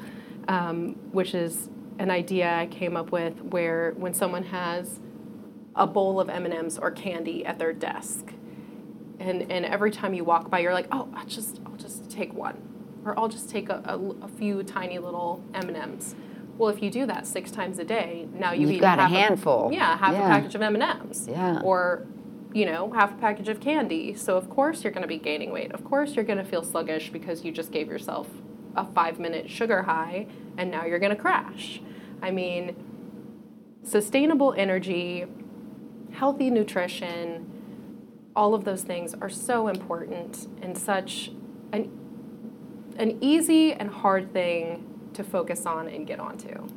um, 0.46 0.90
which 1.12 1.34
is 1.34 1.70
an 1.98 2.10
idea 2.10 2.54
I 2.54 2.66
came 2.66 2.98
up 2.98 3.12
with 3.12 3.40
where 3.40 3.92
when 3.96 4.12
someone 4.12 4.42
has 4.42 5.00
a 5.74 5.86
bowl 5.86 6.20
of 6.20 6.28
M&Ms 6.28 6.76
or 6.76 6.90
candy 6.90 7.46
at 7.46 7.58
their 7.58 7.72
desk 7.72 8.34
and 9.18 9.50
and 9.50 9.64
every 9.64 9.90
time 9.90 10.14
you 10.14 10.24
walk 10.24 10.50
by 10.50 10.60
you're 10.60 10.74
like, 10.74 10.88
"Oh, 10.92 11.08
I'll 11.14 11.26
just 11.26 11.60
I'll 11.66 11.76
just 11.76 12.10
take 12.10 12.32
one." 12.32 12.56
Or 13.04 13.18
I'll 13.18 13.28
just 13.28 13.48
take 13.48 13.68
a, 13.68 13.80
a, 13.84 14.24
a 14.24 14.28
few 14.28 14.64
tiny 14.64 14.98
little 14.98 15.40
M&Ms. 15.54 16.16
Well, 16.58 16.70
if 16.70 16.82
you 16.82 16.90
do 16.90 17.06
that 17.06 17.26
six 17.26 17.50
times 17.50 17.78
a 17.78 17.84
day, 17.84 18.28
now 18.32 18.52
you've, 18.52 18.70
you've 18.70 18.80
got 18.80 18.98
a 18.98 19.06
handful. 19.06 19.68
A, 19.68 19.74
yeah, 19.74 19.96
half 19.96 20.12
yeah. 20.12 20.26
a 20.26 20.28
package 20.28 20.54
of 20.54 20.62
M&Ms. 20.62 21.28
Yeah. 21.28 21.60
Or 21.62 22.06
you 22.56 22.64
know, 22.64 22.90
half 22.92 23.12
a 23.12 23.16
package 23.16 23.48
of 23.48 23.60
candy. 23.60 24.14
So 24.14 24.38
of 24.38 24.48
course 24.48 24.82
you're 24.82 24.92
going 24.92 25.02
to 25.02 25.08
be 25.08 25.18
gaining 25.18 25.52
weight. 25.52 25.72
Of 25.72 25.84
course 25.84 26.14
you're 26.14 26.24
going 26.24 26.38
to 26.38 26.44
feel 26.44 26.62
sluggish 26.62 27.10
because 27.10 27.44
you 27.44 27.52
just 27.52 27.70
gave 27.70 27.88
yourself 27.88 28.28
a 28.74 28.82
5-minute 28.82 29.50
sugar 29.50 29.82
high 29.82 30.26
and 30.56 30.70
now 30.70 30.86
you're 30.86 30.98
going 30.98 31.14
to 31.14 31.20
crash. 31.20 31.82
I 32.22 32.30
mean, 32.30 32.74
sustainable 33.82 34.54
energy, 34.56 35.26
healthy 36.12 36.48
nutrition, 36.48 37.52
all 38.34 38.54
of 38.54 38.64
those 38.64 38.80
things 38.80 39.14
are 39.20 39.28
so 39.28 39.68
important 39.68 40.48
and 40.62 40.78
such 40.78 41.30
an, 41.72 41.90
an 42.96 43.18
easy 43.20 43.74
and 43.74 43.90
hard 43.90 44.32
thing 44.32 44.85
to 45.16 45.24
focus 45.24 45.66
on 45.66 45.88
and 45.88 46.06
get 46.06 46.20
onto. 46.20 46.68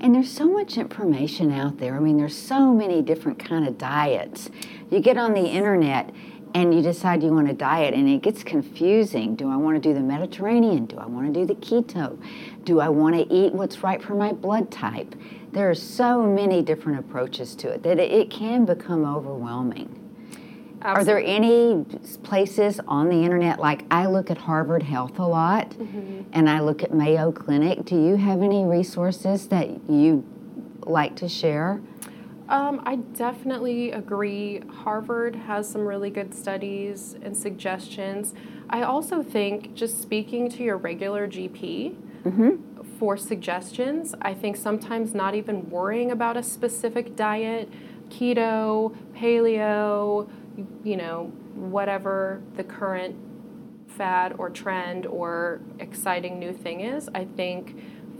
And 0.00 0.14
there's 0.14 0.30
so 0.30 0.48
much 0.48 0.78
information 0.78 1.52
out 1.52 1.78
there. 1.78 1.96
I 1.96 2.00
mean, 2.00 2.16
there's 2.16 2.36
so 2.36 2.72
many 2.72 3.02
different 3.02 3.38
kind 3.38 3.66
of 3.66 3.76
diets. 3.76 4.50
You 4.90 5.00
get 5.00 5.18
on 5.18 5.34
the 5.34 5.44
internet 5.44 6.10
and 6.54 6.74
you 6.74 6.80
decide 6.80 7.22
you 7.22 7.32
want 7.32 7.50
a 7.50 7.52
diet 7.52 7.92
and 7.92 8.08
it 8.08 8.22
gets 8.22 8.42
confusing 8.42 9.36
do 9.36 9.50
i 9.50 9.56
want 9.56 9.76
to 9.76 9.86
do 9.86 9.92
the 9.92 10.00
mediterranean 10.00 10.86
do 10.86 10.96
i 10.96 11.04
want 11.04 11.26
to 11.26 11.40
do 11.40 11.44
the 11.44 11.54
keto 11.56 12.18
do 12.64 12.80
i 12.80 12.88
want 12.88 13.14
to 13.14 13.30
eat 13.30 13.52
what's 13.52 13.82
right 13.82 14.02
for 14.02 14.14
my 14.14 14.32
blood 14.32 14.70
type 14.70 15.14
there 15.52 15.68
are 15.68 15.74
so 15.74 16.22
many 16.22 16.62
different 16.62 16.98
approaches 16.98 17.54
to 17.54 17.68
it 17.68 17.82
that 17.82 17.98
it 17.98 18.30
can 18.30 18.64
become 18.64 19.04
overwhelming 19.04 20.07
Absolutely. 20.80 21.00
Are 21.00 21.04
there 21.04 21.20
any 21.20 21.84
places 22.22 22.80
on 22.86 23.08
the 23.08 23.16
internet, 23.16 23.58
like 23.58 23.84
I 23.90 24.06
look 24.06 24.30
at 24.30 24.38
Harvard 24.38 24.82
Health 24.82 25.18
a 25.18 25.26
lot 25.26 25.70
mm-hmm. 25.70 26.22
and 26.32 26.48
I 26.48 26.60
look 26.60 26.82
at 26.84 26.94
Mayo 26.94 27.32
Clinic? 27.32 27.84
Do 27.84 28.00
you 28.00 28.16
have 28.16 28.42
any 28.42 28.64
resources 28.64 29.48
that 29.48 29.68
you 29.90 30.24
like 30.82 31.16
to 31.16 31.28
share? 31.28 31.80
Um, 32.48 32.80
I 32.86 32.96
definitely 32.96 33.90
agree. 33.90 34.62
Harvard 34.70 35.36
has 35.36 35.68
some 35.68 35.86
really 35.86 36.10
good 36.10 36.32
studies 36.32 37.16
and 37.22 37.36
suggestions. 37.36 38.32
I 38.70 38.82
also 38.82 39.22
think 39.22 39.74
just 39.74 40.00
speaking 40.00 40.48
to 40.50 40.62
your 40.62 40.78
regular 40.78 41.28
GP 41.28 41.94
mm-hmm. 42.24 42.82
for 42.98 43.16
suggestions, 43.16 44.14
I 44.22 44.32
think 44.32 44.56
sometimes 44.56 45.12
not 45.12 45.34
even 45.34 45.68
worrying 45.68 46.10
about 46.10 46.36
a 46.38 46.42
specific 46.42 47.16
diet, 47.16 47.68
keto, 48.08 48.96
paleo, 49.14 50.28
you 50.84 50.96
know, 50.96 51.32
whatever 51.54 52.42
the 52.56 52.64
current 52.64 53.16
fad 53.86 54.34
or 54.38 54.50
trend 54.50 55.06
or 55.06 55.60
exciting 55.78 56.38
new 56.38 56.52
thing 56.52 56.80
is, 56.80 57.08
I 57.14 57.24
think 57.24 57.76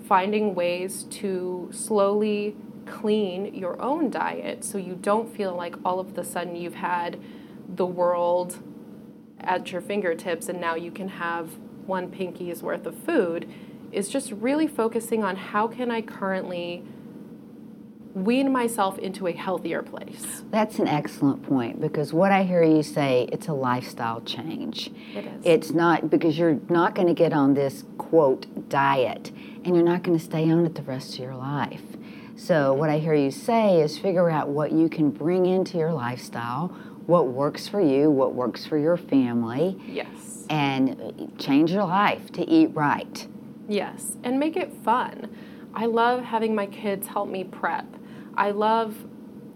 finding 0.07 0.55
ways 0.55 1.05
to 1.05 1.69
slowly 1.73 2.57
clean 2.87 3.55
your 3.55 3.81
own 3.83 4.11
diet 4.11 4.65
so 4.65 4.79
you 4.79 4.95
don't 4.95 5.35
feel 5.35 5.55
like 5.55 5.77
all 5.85 6.01
of 6.01 6.15
the 6.15 6.25
sudden 6.25 6.57
you've 6.57 6.75
had 6.75 7.21
the 7.69 7.85
world 7.85 8.59
at 9.41 9.71
your 9.71 9.83
fingertips 9.83 10.49
and 10.49 10.59
now 10.59 10.75
you 10.75 10.91
can 10.91 11.09
have 11.09 11.51
one 11.87 12.11
pinky's 12.11 12.63
worth 12.63 12.87
of 12.87 12.97
food 12.97 13.51
is 13.93 14.09
just 14.09 14.33
really 14.33 14.67
focusing 14.67 15.23
on 15.23 15.37
how 15.37 15.67
can 15.67 15.91
I 15.91 16.03
currently 16.03 16.83
wean 18.15 18.53
myself 18.53 18.99
into 18.99 19.27
a 19.27 19.33
healthier 19.33 19.83
place. 19.83 20.43
That's 20.51 20.79
an 20.79 20.89
excellent 20.89 21.43
point 21.43 21.81
because 21.81 22.13
what 22.13 22.33
I 22.33 22.43
hear 22.43 22.63
you 22.63 22.83
say, 22.83 23.29
it's 23.33 23.49
a 23.49 23.53
lifestyle 23.53 24.21
change. 24.23 24.91
It 25.15 25.27
is. 25.27 25.43
It's 25.45 25.71
not 25.71 26.11
because 26.11 26.39
you're 26.39 26.59
not 26.69 26.95
going 26.95 27.09
to 27.09 27.15
get 27.15 27.33
on 27.33 27.55
this 27.55 27.85
quote 27.99 28.69
diet 28.69 29.31
and 29.65 29.75
you're 29.75 29.85
not 29.85 30.03
going 30.03 30.19
to 30.19 30.25
stay 30.25 30.51
on 30.51 30.65
it 30.65 30.75
the 30.75 30.83
rest 30.83 31.15
of 31.15 31.21
your 31.21 31.37
life. 31.37 31.83
So, 32.37 32.73
what 32.73 32.89
I 32.89 32.99
hear 32.99 33.15
you 33.15 33.33
say 33.33 33.81
is 33.81 33.99
figure 33.99 34.31
out 34.31 34.49
what 34.49 34.71
you 34.71 34.89
can 34.89 35.11
bring 35.11 35.47
into 35.47 35.77
your 35.77 35.93
lifestyle, 35.93 36.69
what 37.07 37.29
works 37.29 37.67
for 37.67 37.81
you, 37.81 38.11
what 38.11 38.35
works 38.35 38.65
for 38.65 38.79
your 38.79 38.97
family. 38.97 39.77
Yes. 39.87 40.47
And 40.49 41.35
change 41.39 41.73
your 41.73 41.85
life 41.85 42.31
to 42.33 42.49
eat 42.49 42.69
right. 42.69 43.27
Yes, 43.69 44.17
and 44.23 44.39
make 44.39 44.57
it 44.57 44.73
fun. 44.83 45.29
I 45.75 45.87
love 45.87 46.23
having 46.23 46.55
my 46.55 46.67
kids 46.67 47.09
help 47.09 47.29
me 47.29 47.45
prep. 47.45 47.87
I 48.39 48.53
love 48.53 48.95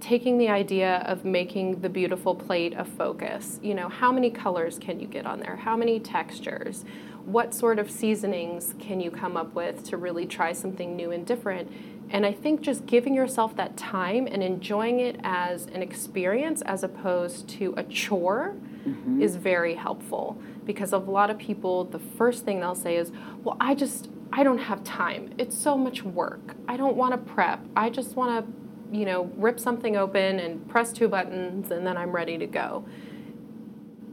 taking 0.01 0.39
the 0.39 0.49
idea 0.49 1.05
of 1.07 1.25
making 1.25 1.81
the 1.83 1.89
beautiful 1.89 2.35
plate 2.35 2.75
a 2.77 2.85
focus. 2.85 3.61
You 3.63 3.75
know, 3.75 3.89
how 3.89 4.11
many 4.11 4.29
colors 4.29 4.77
can 4.81 4.99
you 4.99 5.07
get 5.07 5.25
on 5.25 5.39
there? 5.39 5.55
How 5.55 5.77
many 5.77 6.01
textures? 6.01 6.85
What 7.25 7.55
sort 7.55 7.79
of 7.79 7.89
seasonings 7.89 8.75
can 8.81 9.01
you 9.01 9.13
come 9.13 9.37
up 9.37 9.55
with 9.55 9.85
to 9.85 9.97
really 9.97 10.27
try 10.27 10.53
something 10.53 10.97
new 10.97 11.13
and 11.13 11.25
different? 11.25 11.71
And 12.11 12.27
I 12.27 12.33
think 12.33 12.61
just 12.61 12.85
giving 12.85 13.15
yourself 13.15 13.55
that 13.55 13.77
time 13.77 14.27
and 14.27 14.43
enjoying 14.43 14.99
it 14.99 15.21
as 15.23 15.67
an 15.67 15.81
experience 15.81 16.61
as 16.63 16.83
opposed 16.83 17.49
to 17.51 17.75
a 17.77 17.85
chore 17.85 18.57
mm-hmm. 18.85 19.23
is 19.23 19.37
very 19.37 19.77
helpful 19.77 20.37
because 20.67 20.93
a 20.93 20.99
lot 20.99 21.31
of 21.31 21.39
people 21.39 21.85
the 21.85 22.01
first 22.01 22.45
thing 22.45 22.59
they'll 22.59 22.75
say 22.75 22.97
is, 22.97 23.13
"Well, 23.45 23.57
I 23.61 23.77
just 23.77 24.11
I 24.33 24.43
don't 24.43 24.59
have 24.59 24.83
time. 24.83 25.33
It's 25.39 25.57
so 25.57 25.79
much 25.79 26.03
work. 26.03 26.57
I 26.67 26.77
don't 26.77 26.97
want 26.97 27.13
to 27.13 27.33
prep. 27.33 27.61
I 27.77 27.89
just 27.89 28.17
want 28.17 28.45
to 28.45 28.62
you 28.93 29.07
know, 29.07 29.25
rip 29.37 29.59
something 29.59 29.97
open 29.97 30.39
and 30.39 30.69
press 30.69 30.93
two 30.93 31.09
buttons 31.09 31.71
and 31.71 31.87
then 31.87 31.97
I'm 31.97 32.13
ready 32.13 32.37
to 32.39 32.47
go. 32.47 32.85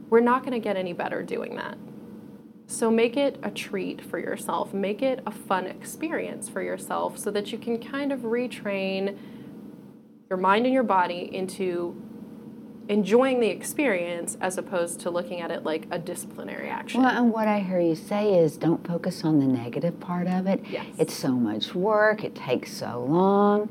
We're 0.08 0.20
not 0.20 0.42
going 0.42 0.52
to 0.52 0.58
get 0.58 0.76
any 0.76 0.94
better 0.94 1.22
doing 1.22 1.54
that. 1.56 1.76
So 2.66 2.90
make 2.90 3.16
it 3.16 3.38
a 3.42 3.50
treat 3.50 4.00
for 4.00 4.18
yourself, 4.18 4.72
make 4.72 5.02
it 5.02 5.22
a 5.26 5.30
fun 5.30 5.66
experience 5.66 6.48
for 6.48 6.62
yourself 6.62 7.18
so 7.18 7.30
that 7.32 7.52
you 7.52 7.58
can 7.58 7.78
kind 7.78 8.10
of 8.10 8.20
retrain 8.20 9.18
your 10.30 10.38
mind 10.38 10.64
and 10.64 10.72
your 10.72 10.84
body 10.84 11.28
into 11.32 12.00
enjoying 12.88 13.38
the 13.40 13.48
experience 13.48 14.36
as 14.40 14.56
opposed 14.56 15.00
to 15.00 15.10
looking 15.10 15.40
at 15.40 15.50
it 15.50 15.62
like 15.62 15.86
a 15.90 15.98
disciplinary 15.98 16.68
action. 16.68 17.02
Well, 17.02 17.16
and 17.16 17.32
what 17.32 17.46
I 17.46 17.60
hear 17.60 17.80
you 17.80 17.94
say 17.94 18.34
is 18.38 18.56
don't 18.56 18.84
focus 18.86 19.24
on 19.24 19.40
the 19.40 19.46
negative 19.46 20.00
part 20.00 20.26
of 20.26 20.46
it. 20.46 20.64
Yes. 20.68 20.86
It's 20.98 21.14
so 21.14 21.32
much 21.32 21.74
work, 21.74 22.24
it 22.24 22.34
takes 22.34 22.72
so 22.72 23.04
long 23.04 23.68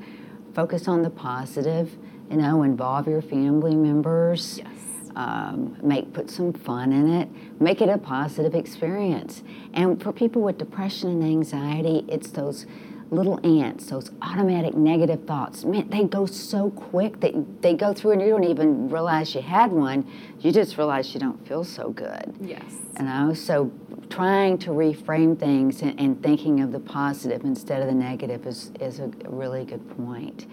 focus 0.53 0.87
on 0.87 1.01
the 1.01 1.09
positive, 1.09 1.97
you 2.29 2.37
know, 2.37 2.63
involve 2.63 3.07
your 3.07 3.21
family 3.21 3.75
members. 3.75 4.59
Yes. 4.59 4.67
Um, 5.15 5.75
make 5.81 6.13
put 6.13 6.29
some 6.29 6.53
fun 6.53 6.93
in 6.93 7.11
it 7.11 7.27
make 7.59 7.81
it 7.81 7.89
a 7.89 7.97
positive 7.97 8.53
experience 8.53 9.43
and 9.73 10.01
for 10.01 10.13
people 10.13 10.43
with 10.43 10.59
depression 10.59 11.09
and 11.09 11.23
anxiety 11.23 12.05
it's 12.07 12.29
those 12.29 12.67
little 13.09 13.39
ants 13.43 13.87
those 13.87 14.11
automatic 14.21 14.75
negative 14.75 15.25
thoughts 15.25 15.65
man 15.65 15.89
they 15.89 16.03
go 16.03 16.25
so 16.27 16.69
quick 16.69 17.19
that 17.21 17.33
they 17.61 17.73
go 17.73 17.91
through 17.91 18.11
and 18.11 18.21
you 18.21 18.29
don't 18.29 18.43
even 18.43 18.87
realize 18.87 19.33
you 19.33 19.41
had 19.41 19.71
one 19.71 20.09
you 20.39 20.51
just 20.51 20.77
realize 20.77 21.13
you 21.13 21.19
don't 21.19 21.45
feel 21.47 21.63
so 21.63 21.89
good 21.89 22.33
yes 22.39 22.71
you 22.97 23.03
know 23.03 23.33
so 23.33 23.69
trying 24.09 24.57
to 24.57 24.71
reframe 24.71 25.37
things 25.37 25.81
and, 25.81 25.99
and, 25.99 26.21
thinking 26.21 26.61
of 26.61 26.71
the 26.71 26.79
positive 26.79 27.43
instead 27.43 27.81
of 27.81 27.87
the 27.87 27.93
negative 27.93 28.45
is, 28.47 28.71
is 28.79 28.99
a 28.99 29.07
really 29.27 29.65
good 29.65 29.97
point. 29.97 30.47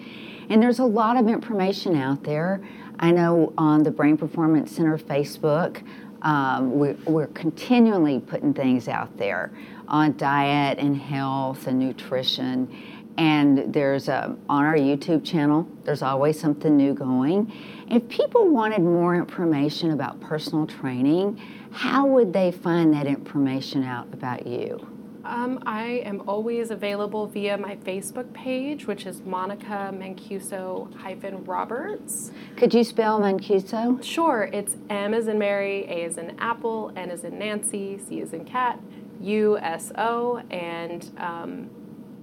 And 0.48 0.62
there's 0.62 0.78
a 0.78 0.84
lot 0.84 1.16
of 1.16 1.26
information 1.28 1.96
out 1.96 2.22
there. 2.22 2.60
I 2.98 3.10
know 3.10 3.52
on 3.58 3.82
the 3.82 3.90
Brain 3.90 4.16
Performance 4.16 4.72
Center 4.72 4.96
Facebook, 4.98 5.82
um, 6.26 6.72
we're, 6.72 6.96
we're 7.06 7.28
continually 7.28 8.18
putting 8.18 8.52
things 8.52 8.88
out 8.88 9.16
there 9.16 9.52
on 9.86 10.16
diet 10.16 10.76
and 10.80 10.96
health 10.96 11.68
and 11.68 11.78
nutrition. 11.78 12.68
And 13.16 13.72
there's 13.72 14.08
a, 14.08 14.36
on 14.48 14.64
our 14.64 14.74
YouTube 14.74 15.24
channel, 15.24 15.68
there's 15.84 16.02
always 16.02 16.38
something 16.38 16.76
new 16.76 16.94
going. 16.94 17.52
If 17.88 18.08
people 18.08 18.48
wanted 18.48 18.82
more 18.82 19.14
information 19.14 19.92
about 19.92 20.20
personal 20.20 20.66
training, 20.66 21.40
how 21.70 22.06
would 22.06 22.32
they 22.32 22.50
find 22.50 22.92
that 22.92 23.06
information 23.06 23.84
out 23.84 24.12
about 24.12 24.48
you? 24.48 24.95
Um, 25.26 25.60
I 25.66 26.02
am 26.04 26.22
always 26.28 26.70
available 26.70 27.26
via 27.26 27.58
my 27.58 27.74
Facebook 27.76 28.32
page, 28.32 28.86
which 28.86 29.06
is 29.06 29.22
Monica 29.22 29.92
Mancuso 29.92 30.94
hyphen 30.98 31.44
Roberts. 31.44 32.30
Could 32.56 32.72
you 32.72 32.84
spell 32.84 33.18
Mancuso? 33.18 34.00
Sure. 34.04 34.48
It's 34.52 34.76
M 34.88 35.14
as 35.14 35.26
in 35.26 35.36
Mary, 35.36 35.84
A 35.88 36.04
as 36.04 36.16
in 36.16 36.38
Apple, 36.38 36.92
N 36.94 37.10
as 37.10 37.24
in 37.24 37.40
Nancy, 37.40 37.98
C 37.98 38.20
as 38.20 38.32
in 38.32 38.44
Cat, 38.44 38.78
U 39.20 39.58
S 39.58 39.90
O, 39.98 40.42
and 40.48 41.10
um, 41.18 41.70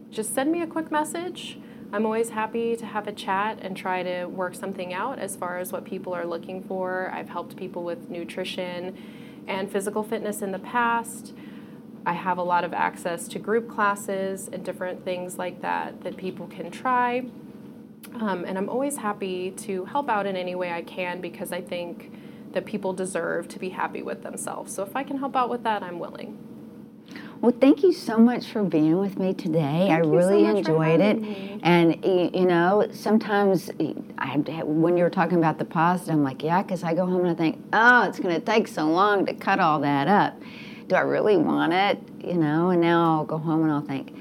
just 0.10 0.34
send 0.34 0.50
me 0.50 0.62
a 0.62 0.68
quick 0.68 0.90
message. 0.90 1.60
I'm 1.92 2.06
always 2.06 2.30
happy 2.30 2.78
to 2.78 2.86
have 2.86 3.10
a 3.10 3.12
chat 3.12 3.60
and 3.62 3.76
try 3.76 4.02
to 4.02 4.26
work 4.28 4.56
something 4.56 4.94
out 4.94 5.20
as 5.20 5.36
far 5.36 5.60
as 5.60 5.74
what 5.74 5.84
people 5.84 6.14
are 6.14 6.26
looking 6.26 6.64
for. 6.64 7.12
I've 7.14 7.30
helped 7.30 7.58
people 7.58 7.84
with 7.84 8.10
nutrition 8.10 8.98
and 9.46 9.70
physical 9.70 10.04
fitness 10.04 10.42
in 10.42 10.54
the 10.54 10.60
past. 10.60 11.34
I 12.06 12.14
have 12.14 12.38
a 12.38 12.44
lot 12.44 12.64
of 12.64 12.74
access 12.74 13.28
to 13.30 13.40
group 13.40 13.70
classes 13.70 14.50
and 14.52 14.64
different 14.64 15.06
things 15.06 15.38
like 15.38 15.62
that 15.62 16.04
that 16.04 16.18
people 16.18 16.48
can 16.48 16.70
try. 16.70 17.26
Um, 18.16 18.44
and 18.46 18.58
I'm 18.58 18.70
always 18.70 18.98
happy 18.98 19.52
to 19.52 19.86
help 19.86 20.10
out 20.10 20.26
in 20.26 20.36
any 20.36 20.56
way 20.56 20.72
I 20.72 20.82
can 20.82 21.22
because 21.22 21.52
I 21.52 21.62
think 21.62 22.12
that 22.52 22.66
people 22.66 22.94
deserve 22.94 23.48
to 23.50 23.60
be 23.60 23.70
happy 23.70 24.02
with 24.02 24.22
themselves. 24.22 24.74
So 24.74 24.84
if 24.84 24.96
I 24.96 25.04
can 25.04 25.18
help 25.18 25.36
out 25.36 25.50
with 25.50 25.64
that, 25.64 25.82
I'm 25.82 26.00
willing. 26.00 26.38
Well, 27.42 27.54
thank 27.60 27.84
you 27.84 27.92
so 27.92 28.18
much 28.18 28.48
for 28.48 28.64
being 28.64 28.98
with 29.00 29.20
me 29.20 29.34
today. 29.34 29.88
Thank 29.90 29.92
I 29.92 29.98
really 29.98 30.46
so 30.46 30.56
enjoyed 30.56 31.02
it. 31.02 31.22
Me. 31.22 31.60
And 31.62 32.04
you 32.06 32.46
know, 32.46 32.88
sometimes 32.92 33.70
I, 34.18 34.64
when 34.64 34.96
you're 34.96 35.10
talking 35.10 35.40
about 35.40 35.60
the 35.60 35.66
positive, 35.66 36.14
I'm 36.14 36.24
like, 36.24 36.42
yeah, 36.42 36.62
because 36.62 36.84
I 36.84 36.94
go 36.94 37.06
home 37.06 37.26
and 37.26 37.32
I 37.32 37.34
think, 37.34 37.62
oh, 37.74 38.04
it's 38.04 38.18
going 38.20 38.34
to 38.34 38.40
take 38.40 38.70
so 38.70 38.86
long 38.86 39.26
to 39.26 39.34
cut 39.34 39.60
all 39.60 39.82
that 39.82 40.08
up. 40.08 40.42
Do 40.94 40.98
I 40.98 41.02
really 41.02 41.38
want 41.38 41.74
it? 41.74 41.98
You 42.24 42.36
know, 42.36 42.70
and 42.70 42.80
now 42.80 43.16
I'll 43.16 43.26
go 43.26 43.40
home 43.40 43.64
and 43.64 43.72
I'll 43.72 43.82
think, 43.82 44.16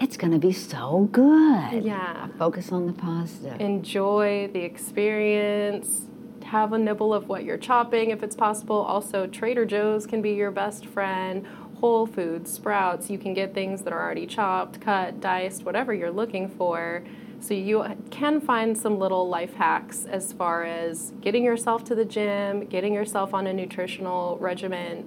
it's 0.00 0.16
going 0.16 0.32
to 0.32 0.38
be 0.40 0.50
so 0.52 1.08
good. 1.12 1.84
Yeah. 1.84 2.22
I'll 2.22 2.38
focus 2.38 2.72
on 2.72 2.88
the 2.88 2.92
positive. 2.92 3.60
Enjoy 3.60 4.50
the 4.52 4.62
experience. 4.62 6.06
Have 6.46 6.72
a 6.72 6.78
nibble 6.78 7.14
of 7.14 7.28
what 7.28 7.44
you're 7.44 7.56
chopping 7.56 8.10
if 8.10 8.24
it's 8.24 8.34
possible. 8.34 8.74
Also, 8.74 9.28
Trader 9.28 9.64
Joe's 9.64 10.06
can 10.06 10.20
be 10.20 10.32
your 10.32 10.50
best 10.50 10.86
friend 10.86 11.46
Whole 11.78 12.08
Foods, 12.08 12.50
Sprouts, 12.50 13.08
you 13.08 13.16
can 13.16 13.32
get 13.32 13.54
things 13.54 13.82
that 13.82 13.92
are 13.92 14.02
already 14.02 14.26
chopped, 14.26 14.80
cut, 14.80 15.20
diced, 15.20 15.62
whatever 15.62 15.94
you're 15.94 16.10
looking 16.10 16.48
for. 16.48 17.04
So 17.38 17.54
you 17.54 17.84
can 18.10 18.40
find 18.40 18.76
some 18.76 18.98
little 18.98 19.28
life 19.28 19.54
hacks 19.54 20.04
as 20.04 20.32
far 20.32 20.64
as 20.64 21.12
getting 21.20 21.44
yourself 21.44 21.84
to 21.84 21.94
the 21.94 22.04
gym, 22.04 22.64
getting 22.64 22.92
yourself 22.92 23.32
on 23.32 23.46
a 23.46 23.52
nutritional 23.52 24.36
regimen. 24.40 25.06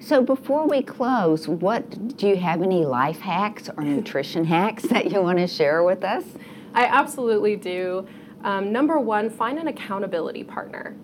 So 0.00 0.22
before 0.22 0.66
we 0.66 0.82
close, 0.82 1.46
what 1.46 2.16
do 2.16 2.26
you 2.26 2.36
have 2.36 2.62
any 2.62 2.86
life 2.86 3.20
hacks 3.20 3.68
or 3.76 3.84
nutrition 3.84 4.44
hacks 4.46 4.84
that 4.84 5.12
you 5.12 5.20
want 5.20 5.38
to 5.38 5.46
share 5.46 5.84
with 5.84 6.02
us? 6.02 6.24
I 6.72 6.86
absolutely 6.86 7.56
do. 7.56 8.06
Um, 8.42 8.72
number 8.72 8.98
one, 8.98 9.28
find 9.28 9.58
an 9.58 9.68
accountability 9.68 10.42
partner. 10.42 10.96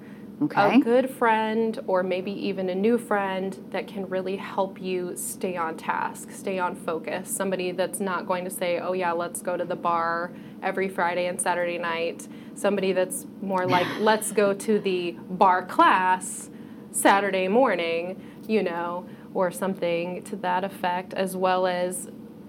Okay. 0.42 0.76
A 0.76 0.78
good 0.80 1.11
friend, 1.11 1.78
or 1.87 2.02
maybe 2.02 2.30
even 2.30 2.70
a 2.70 2.74
new 2.74 2.96
friend 2.96 3.59
that 3.70 3.87
can 3.87 4.06
really 4.09 4.37
help 4.37 4.80
you 4.80 5.14
stay 5.16 5.56
on 5.56 5.76
task, 5.76 6.30
stay 6.30 6.59
on 6.59 6.74
focus. 6.74 7.28
Somebody 7.28 7.72
that's 7.72 8.00
not 8.00 8.26
going 8.26 8.44
to 8.44 8.50
say, 8.50 8.78
oh, 8.78 8.92
yeah, 8.92 9.12
let's 9.12 9.40
go 9.42 9.56
to 9.56 9.64
the 9.64 9.76
bar 9.76 10.32
every 10.62 10.88
Friday 10.88 11.26
and 11.26 11.40
Saturday 11.40 11.78
night. 11.78 12.28
Somebody 12.54 12.92
that's 12.92 13.26
more 13.42 13.66
like, 13.66 13.87
let's 14.00 14.32
go 14.32 14.54
to 14.54 14.78
the 14.78 15.16
barre 15.30 15.66
class 15.66 16.48
Saturday 16.96 17.46
morning, 17.46 18.20
you 18.48 18.62
know, 18.62 19.06
or 19.35 19.50
something 19.50 20.22
to 20.24 20.37
that 20.37 20.64
effect, 20.64 21.14
as 21.14 21.37
well 21.37 21.66
as 21.66 22.09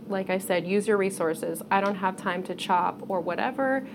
like 0.09 0.29
I 0.29 0.37
said, 0.37 0.65
use 0.65 0.87
your 0.87 0.95
resources. 0.95 1.61
I 1.69 1.81
don't 1.81 1.95
have 1.95 2.15
time 2.15 2.41
to 2.43 2.55
chop 2.55 3.03
or 3.09 3.19
whatever 3.19 3.85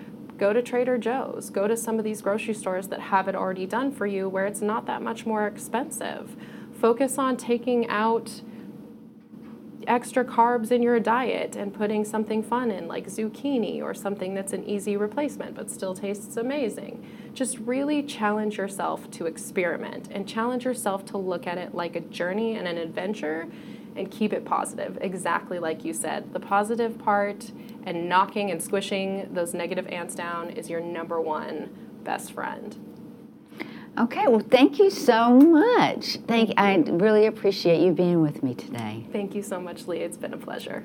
go 0.43 0.53
to 0.53 0.61
Trader 0.61 0.99
Joe's, 0.99 1.51
go 1.51 1.69
to 1.69 1.77
some 1.77 1.99
of 1.99 2.05
these 2.05 2.21
grocery 2.21 2.55
stores 2.55 2.89
that 2.89 2.99
have 2.99 3.29
it 3.29 3.37
already 3.37 3.65
done 3.65 3.93
for 3.93 4.07
you 4.07 4.29
where 4.29 4.45
it's 4.45 4.61
not 4.61 4.87
that 4.87 5.01
much 5.01 5.25
more 5.25 5.47
expensive. 5.47 6.35
Focus 6.73 7.17
on 7.17 7.37
taking 7.37 7.87
out 7.89 8.43
extra 9.87 10.25
carbs 10.25 10.71
in 10.71 10.83
your 10.83 10.99
diet 11.01 11.57
and 11.57 11.73
putting 11.73 12.05
something 12.05 12.43
fun 12.43 12.71
in 12.71 12.89
like 12.89 13.07
zucchini 13.07 13.83
or 13.83 13.95
something 13.95 14.35
that's 14.35 14.53
an 14.53 14.65
easy 14.65 14.97
replacement 14.97 15.55
but 15.55 15.71
still 15.71 15.95
tastes 15.95 16.37
amazing. 16.37 17.05
Just 17.35 17.59
really 17.59 18.03
challenge 18.03 18.59
yourself 18.59 19.11
to 19.13 19.27
experiment 19.27 20.09
and 20.11 20.29
challenge 20.29 20.65
yourself 20.65 21.05
to 21.07 21.19
look 21.19 21.47
at 21.47 21.59
it 21.59 21.75
like 21.75 21.97
a 21.97 22.01
journey 22.01 22.57
and 22.57 22.69
an 22.69 22.79
adventure 22.79 23.47
and 23.97 24.11
keep 24.11 24.33
it 24.33 24.45
positive, 24.45 24.99
exactly 25.01 25.59
like 25.59 25.85
you 25.85 25.93
said. 25.93 26.33
The 26.33 26.41
positive 26.41 26.99
part 26.99 27.51
and 27.85 28.09
knocking 28.09 28.51
and 28.51 28.63
squishing 28.63 29.29
those 29.33 29.55
negative 29.55 29.87
ants 29.89 30.15
down 30.15 30.51
is 30.51 30.71
your 30.71 30.81
number 30.81 31.21
one 31.21 31.71
best 32.05 32.33
friend. 32.33 32.92
Okay, 33.99 34.27
well, 34.27 34.41
thank 34.41 34.79
you 34.79 34.89
so 34.89 35.39
much. 35.39 36.17
Thank, 36.27 36.55
I 36.57 36.77
really 36.77 37.27
appreciate 37.27 37.83
you 37.83 37.93
being 37.93 38.23
with 38.23 38.43
me 38.43 38.55
today. 38.55 39.07
Thank 39.13 39.35
you 39.35 39.43
so 39.43 39.61
much, 39.61 39.87
Leah. 39.87 40.07
It's 40.07 40.17
been 40.17 40.33
a 40.33 40.39
pleasure. 40.39 40.85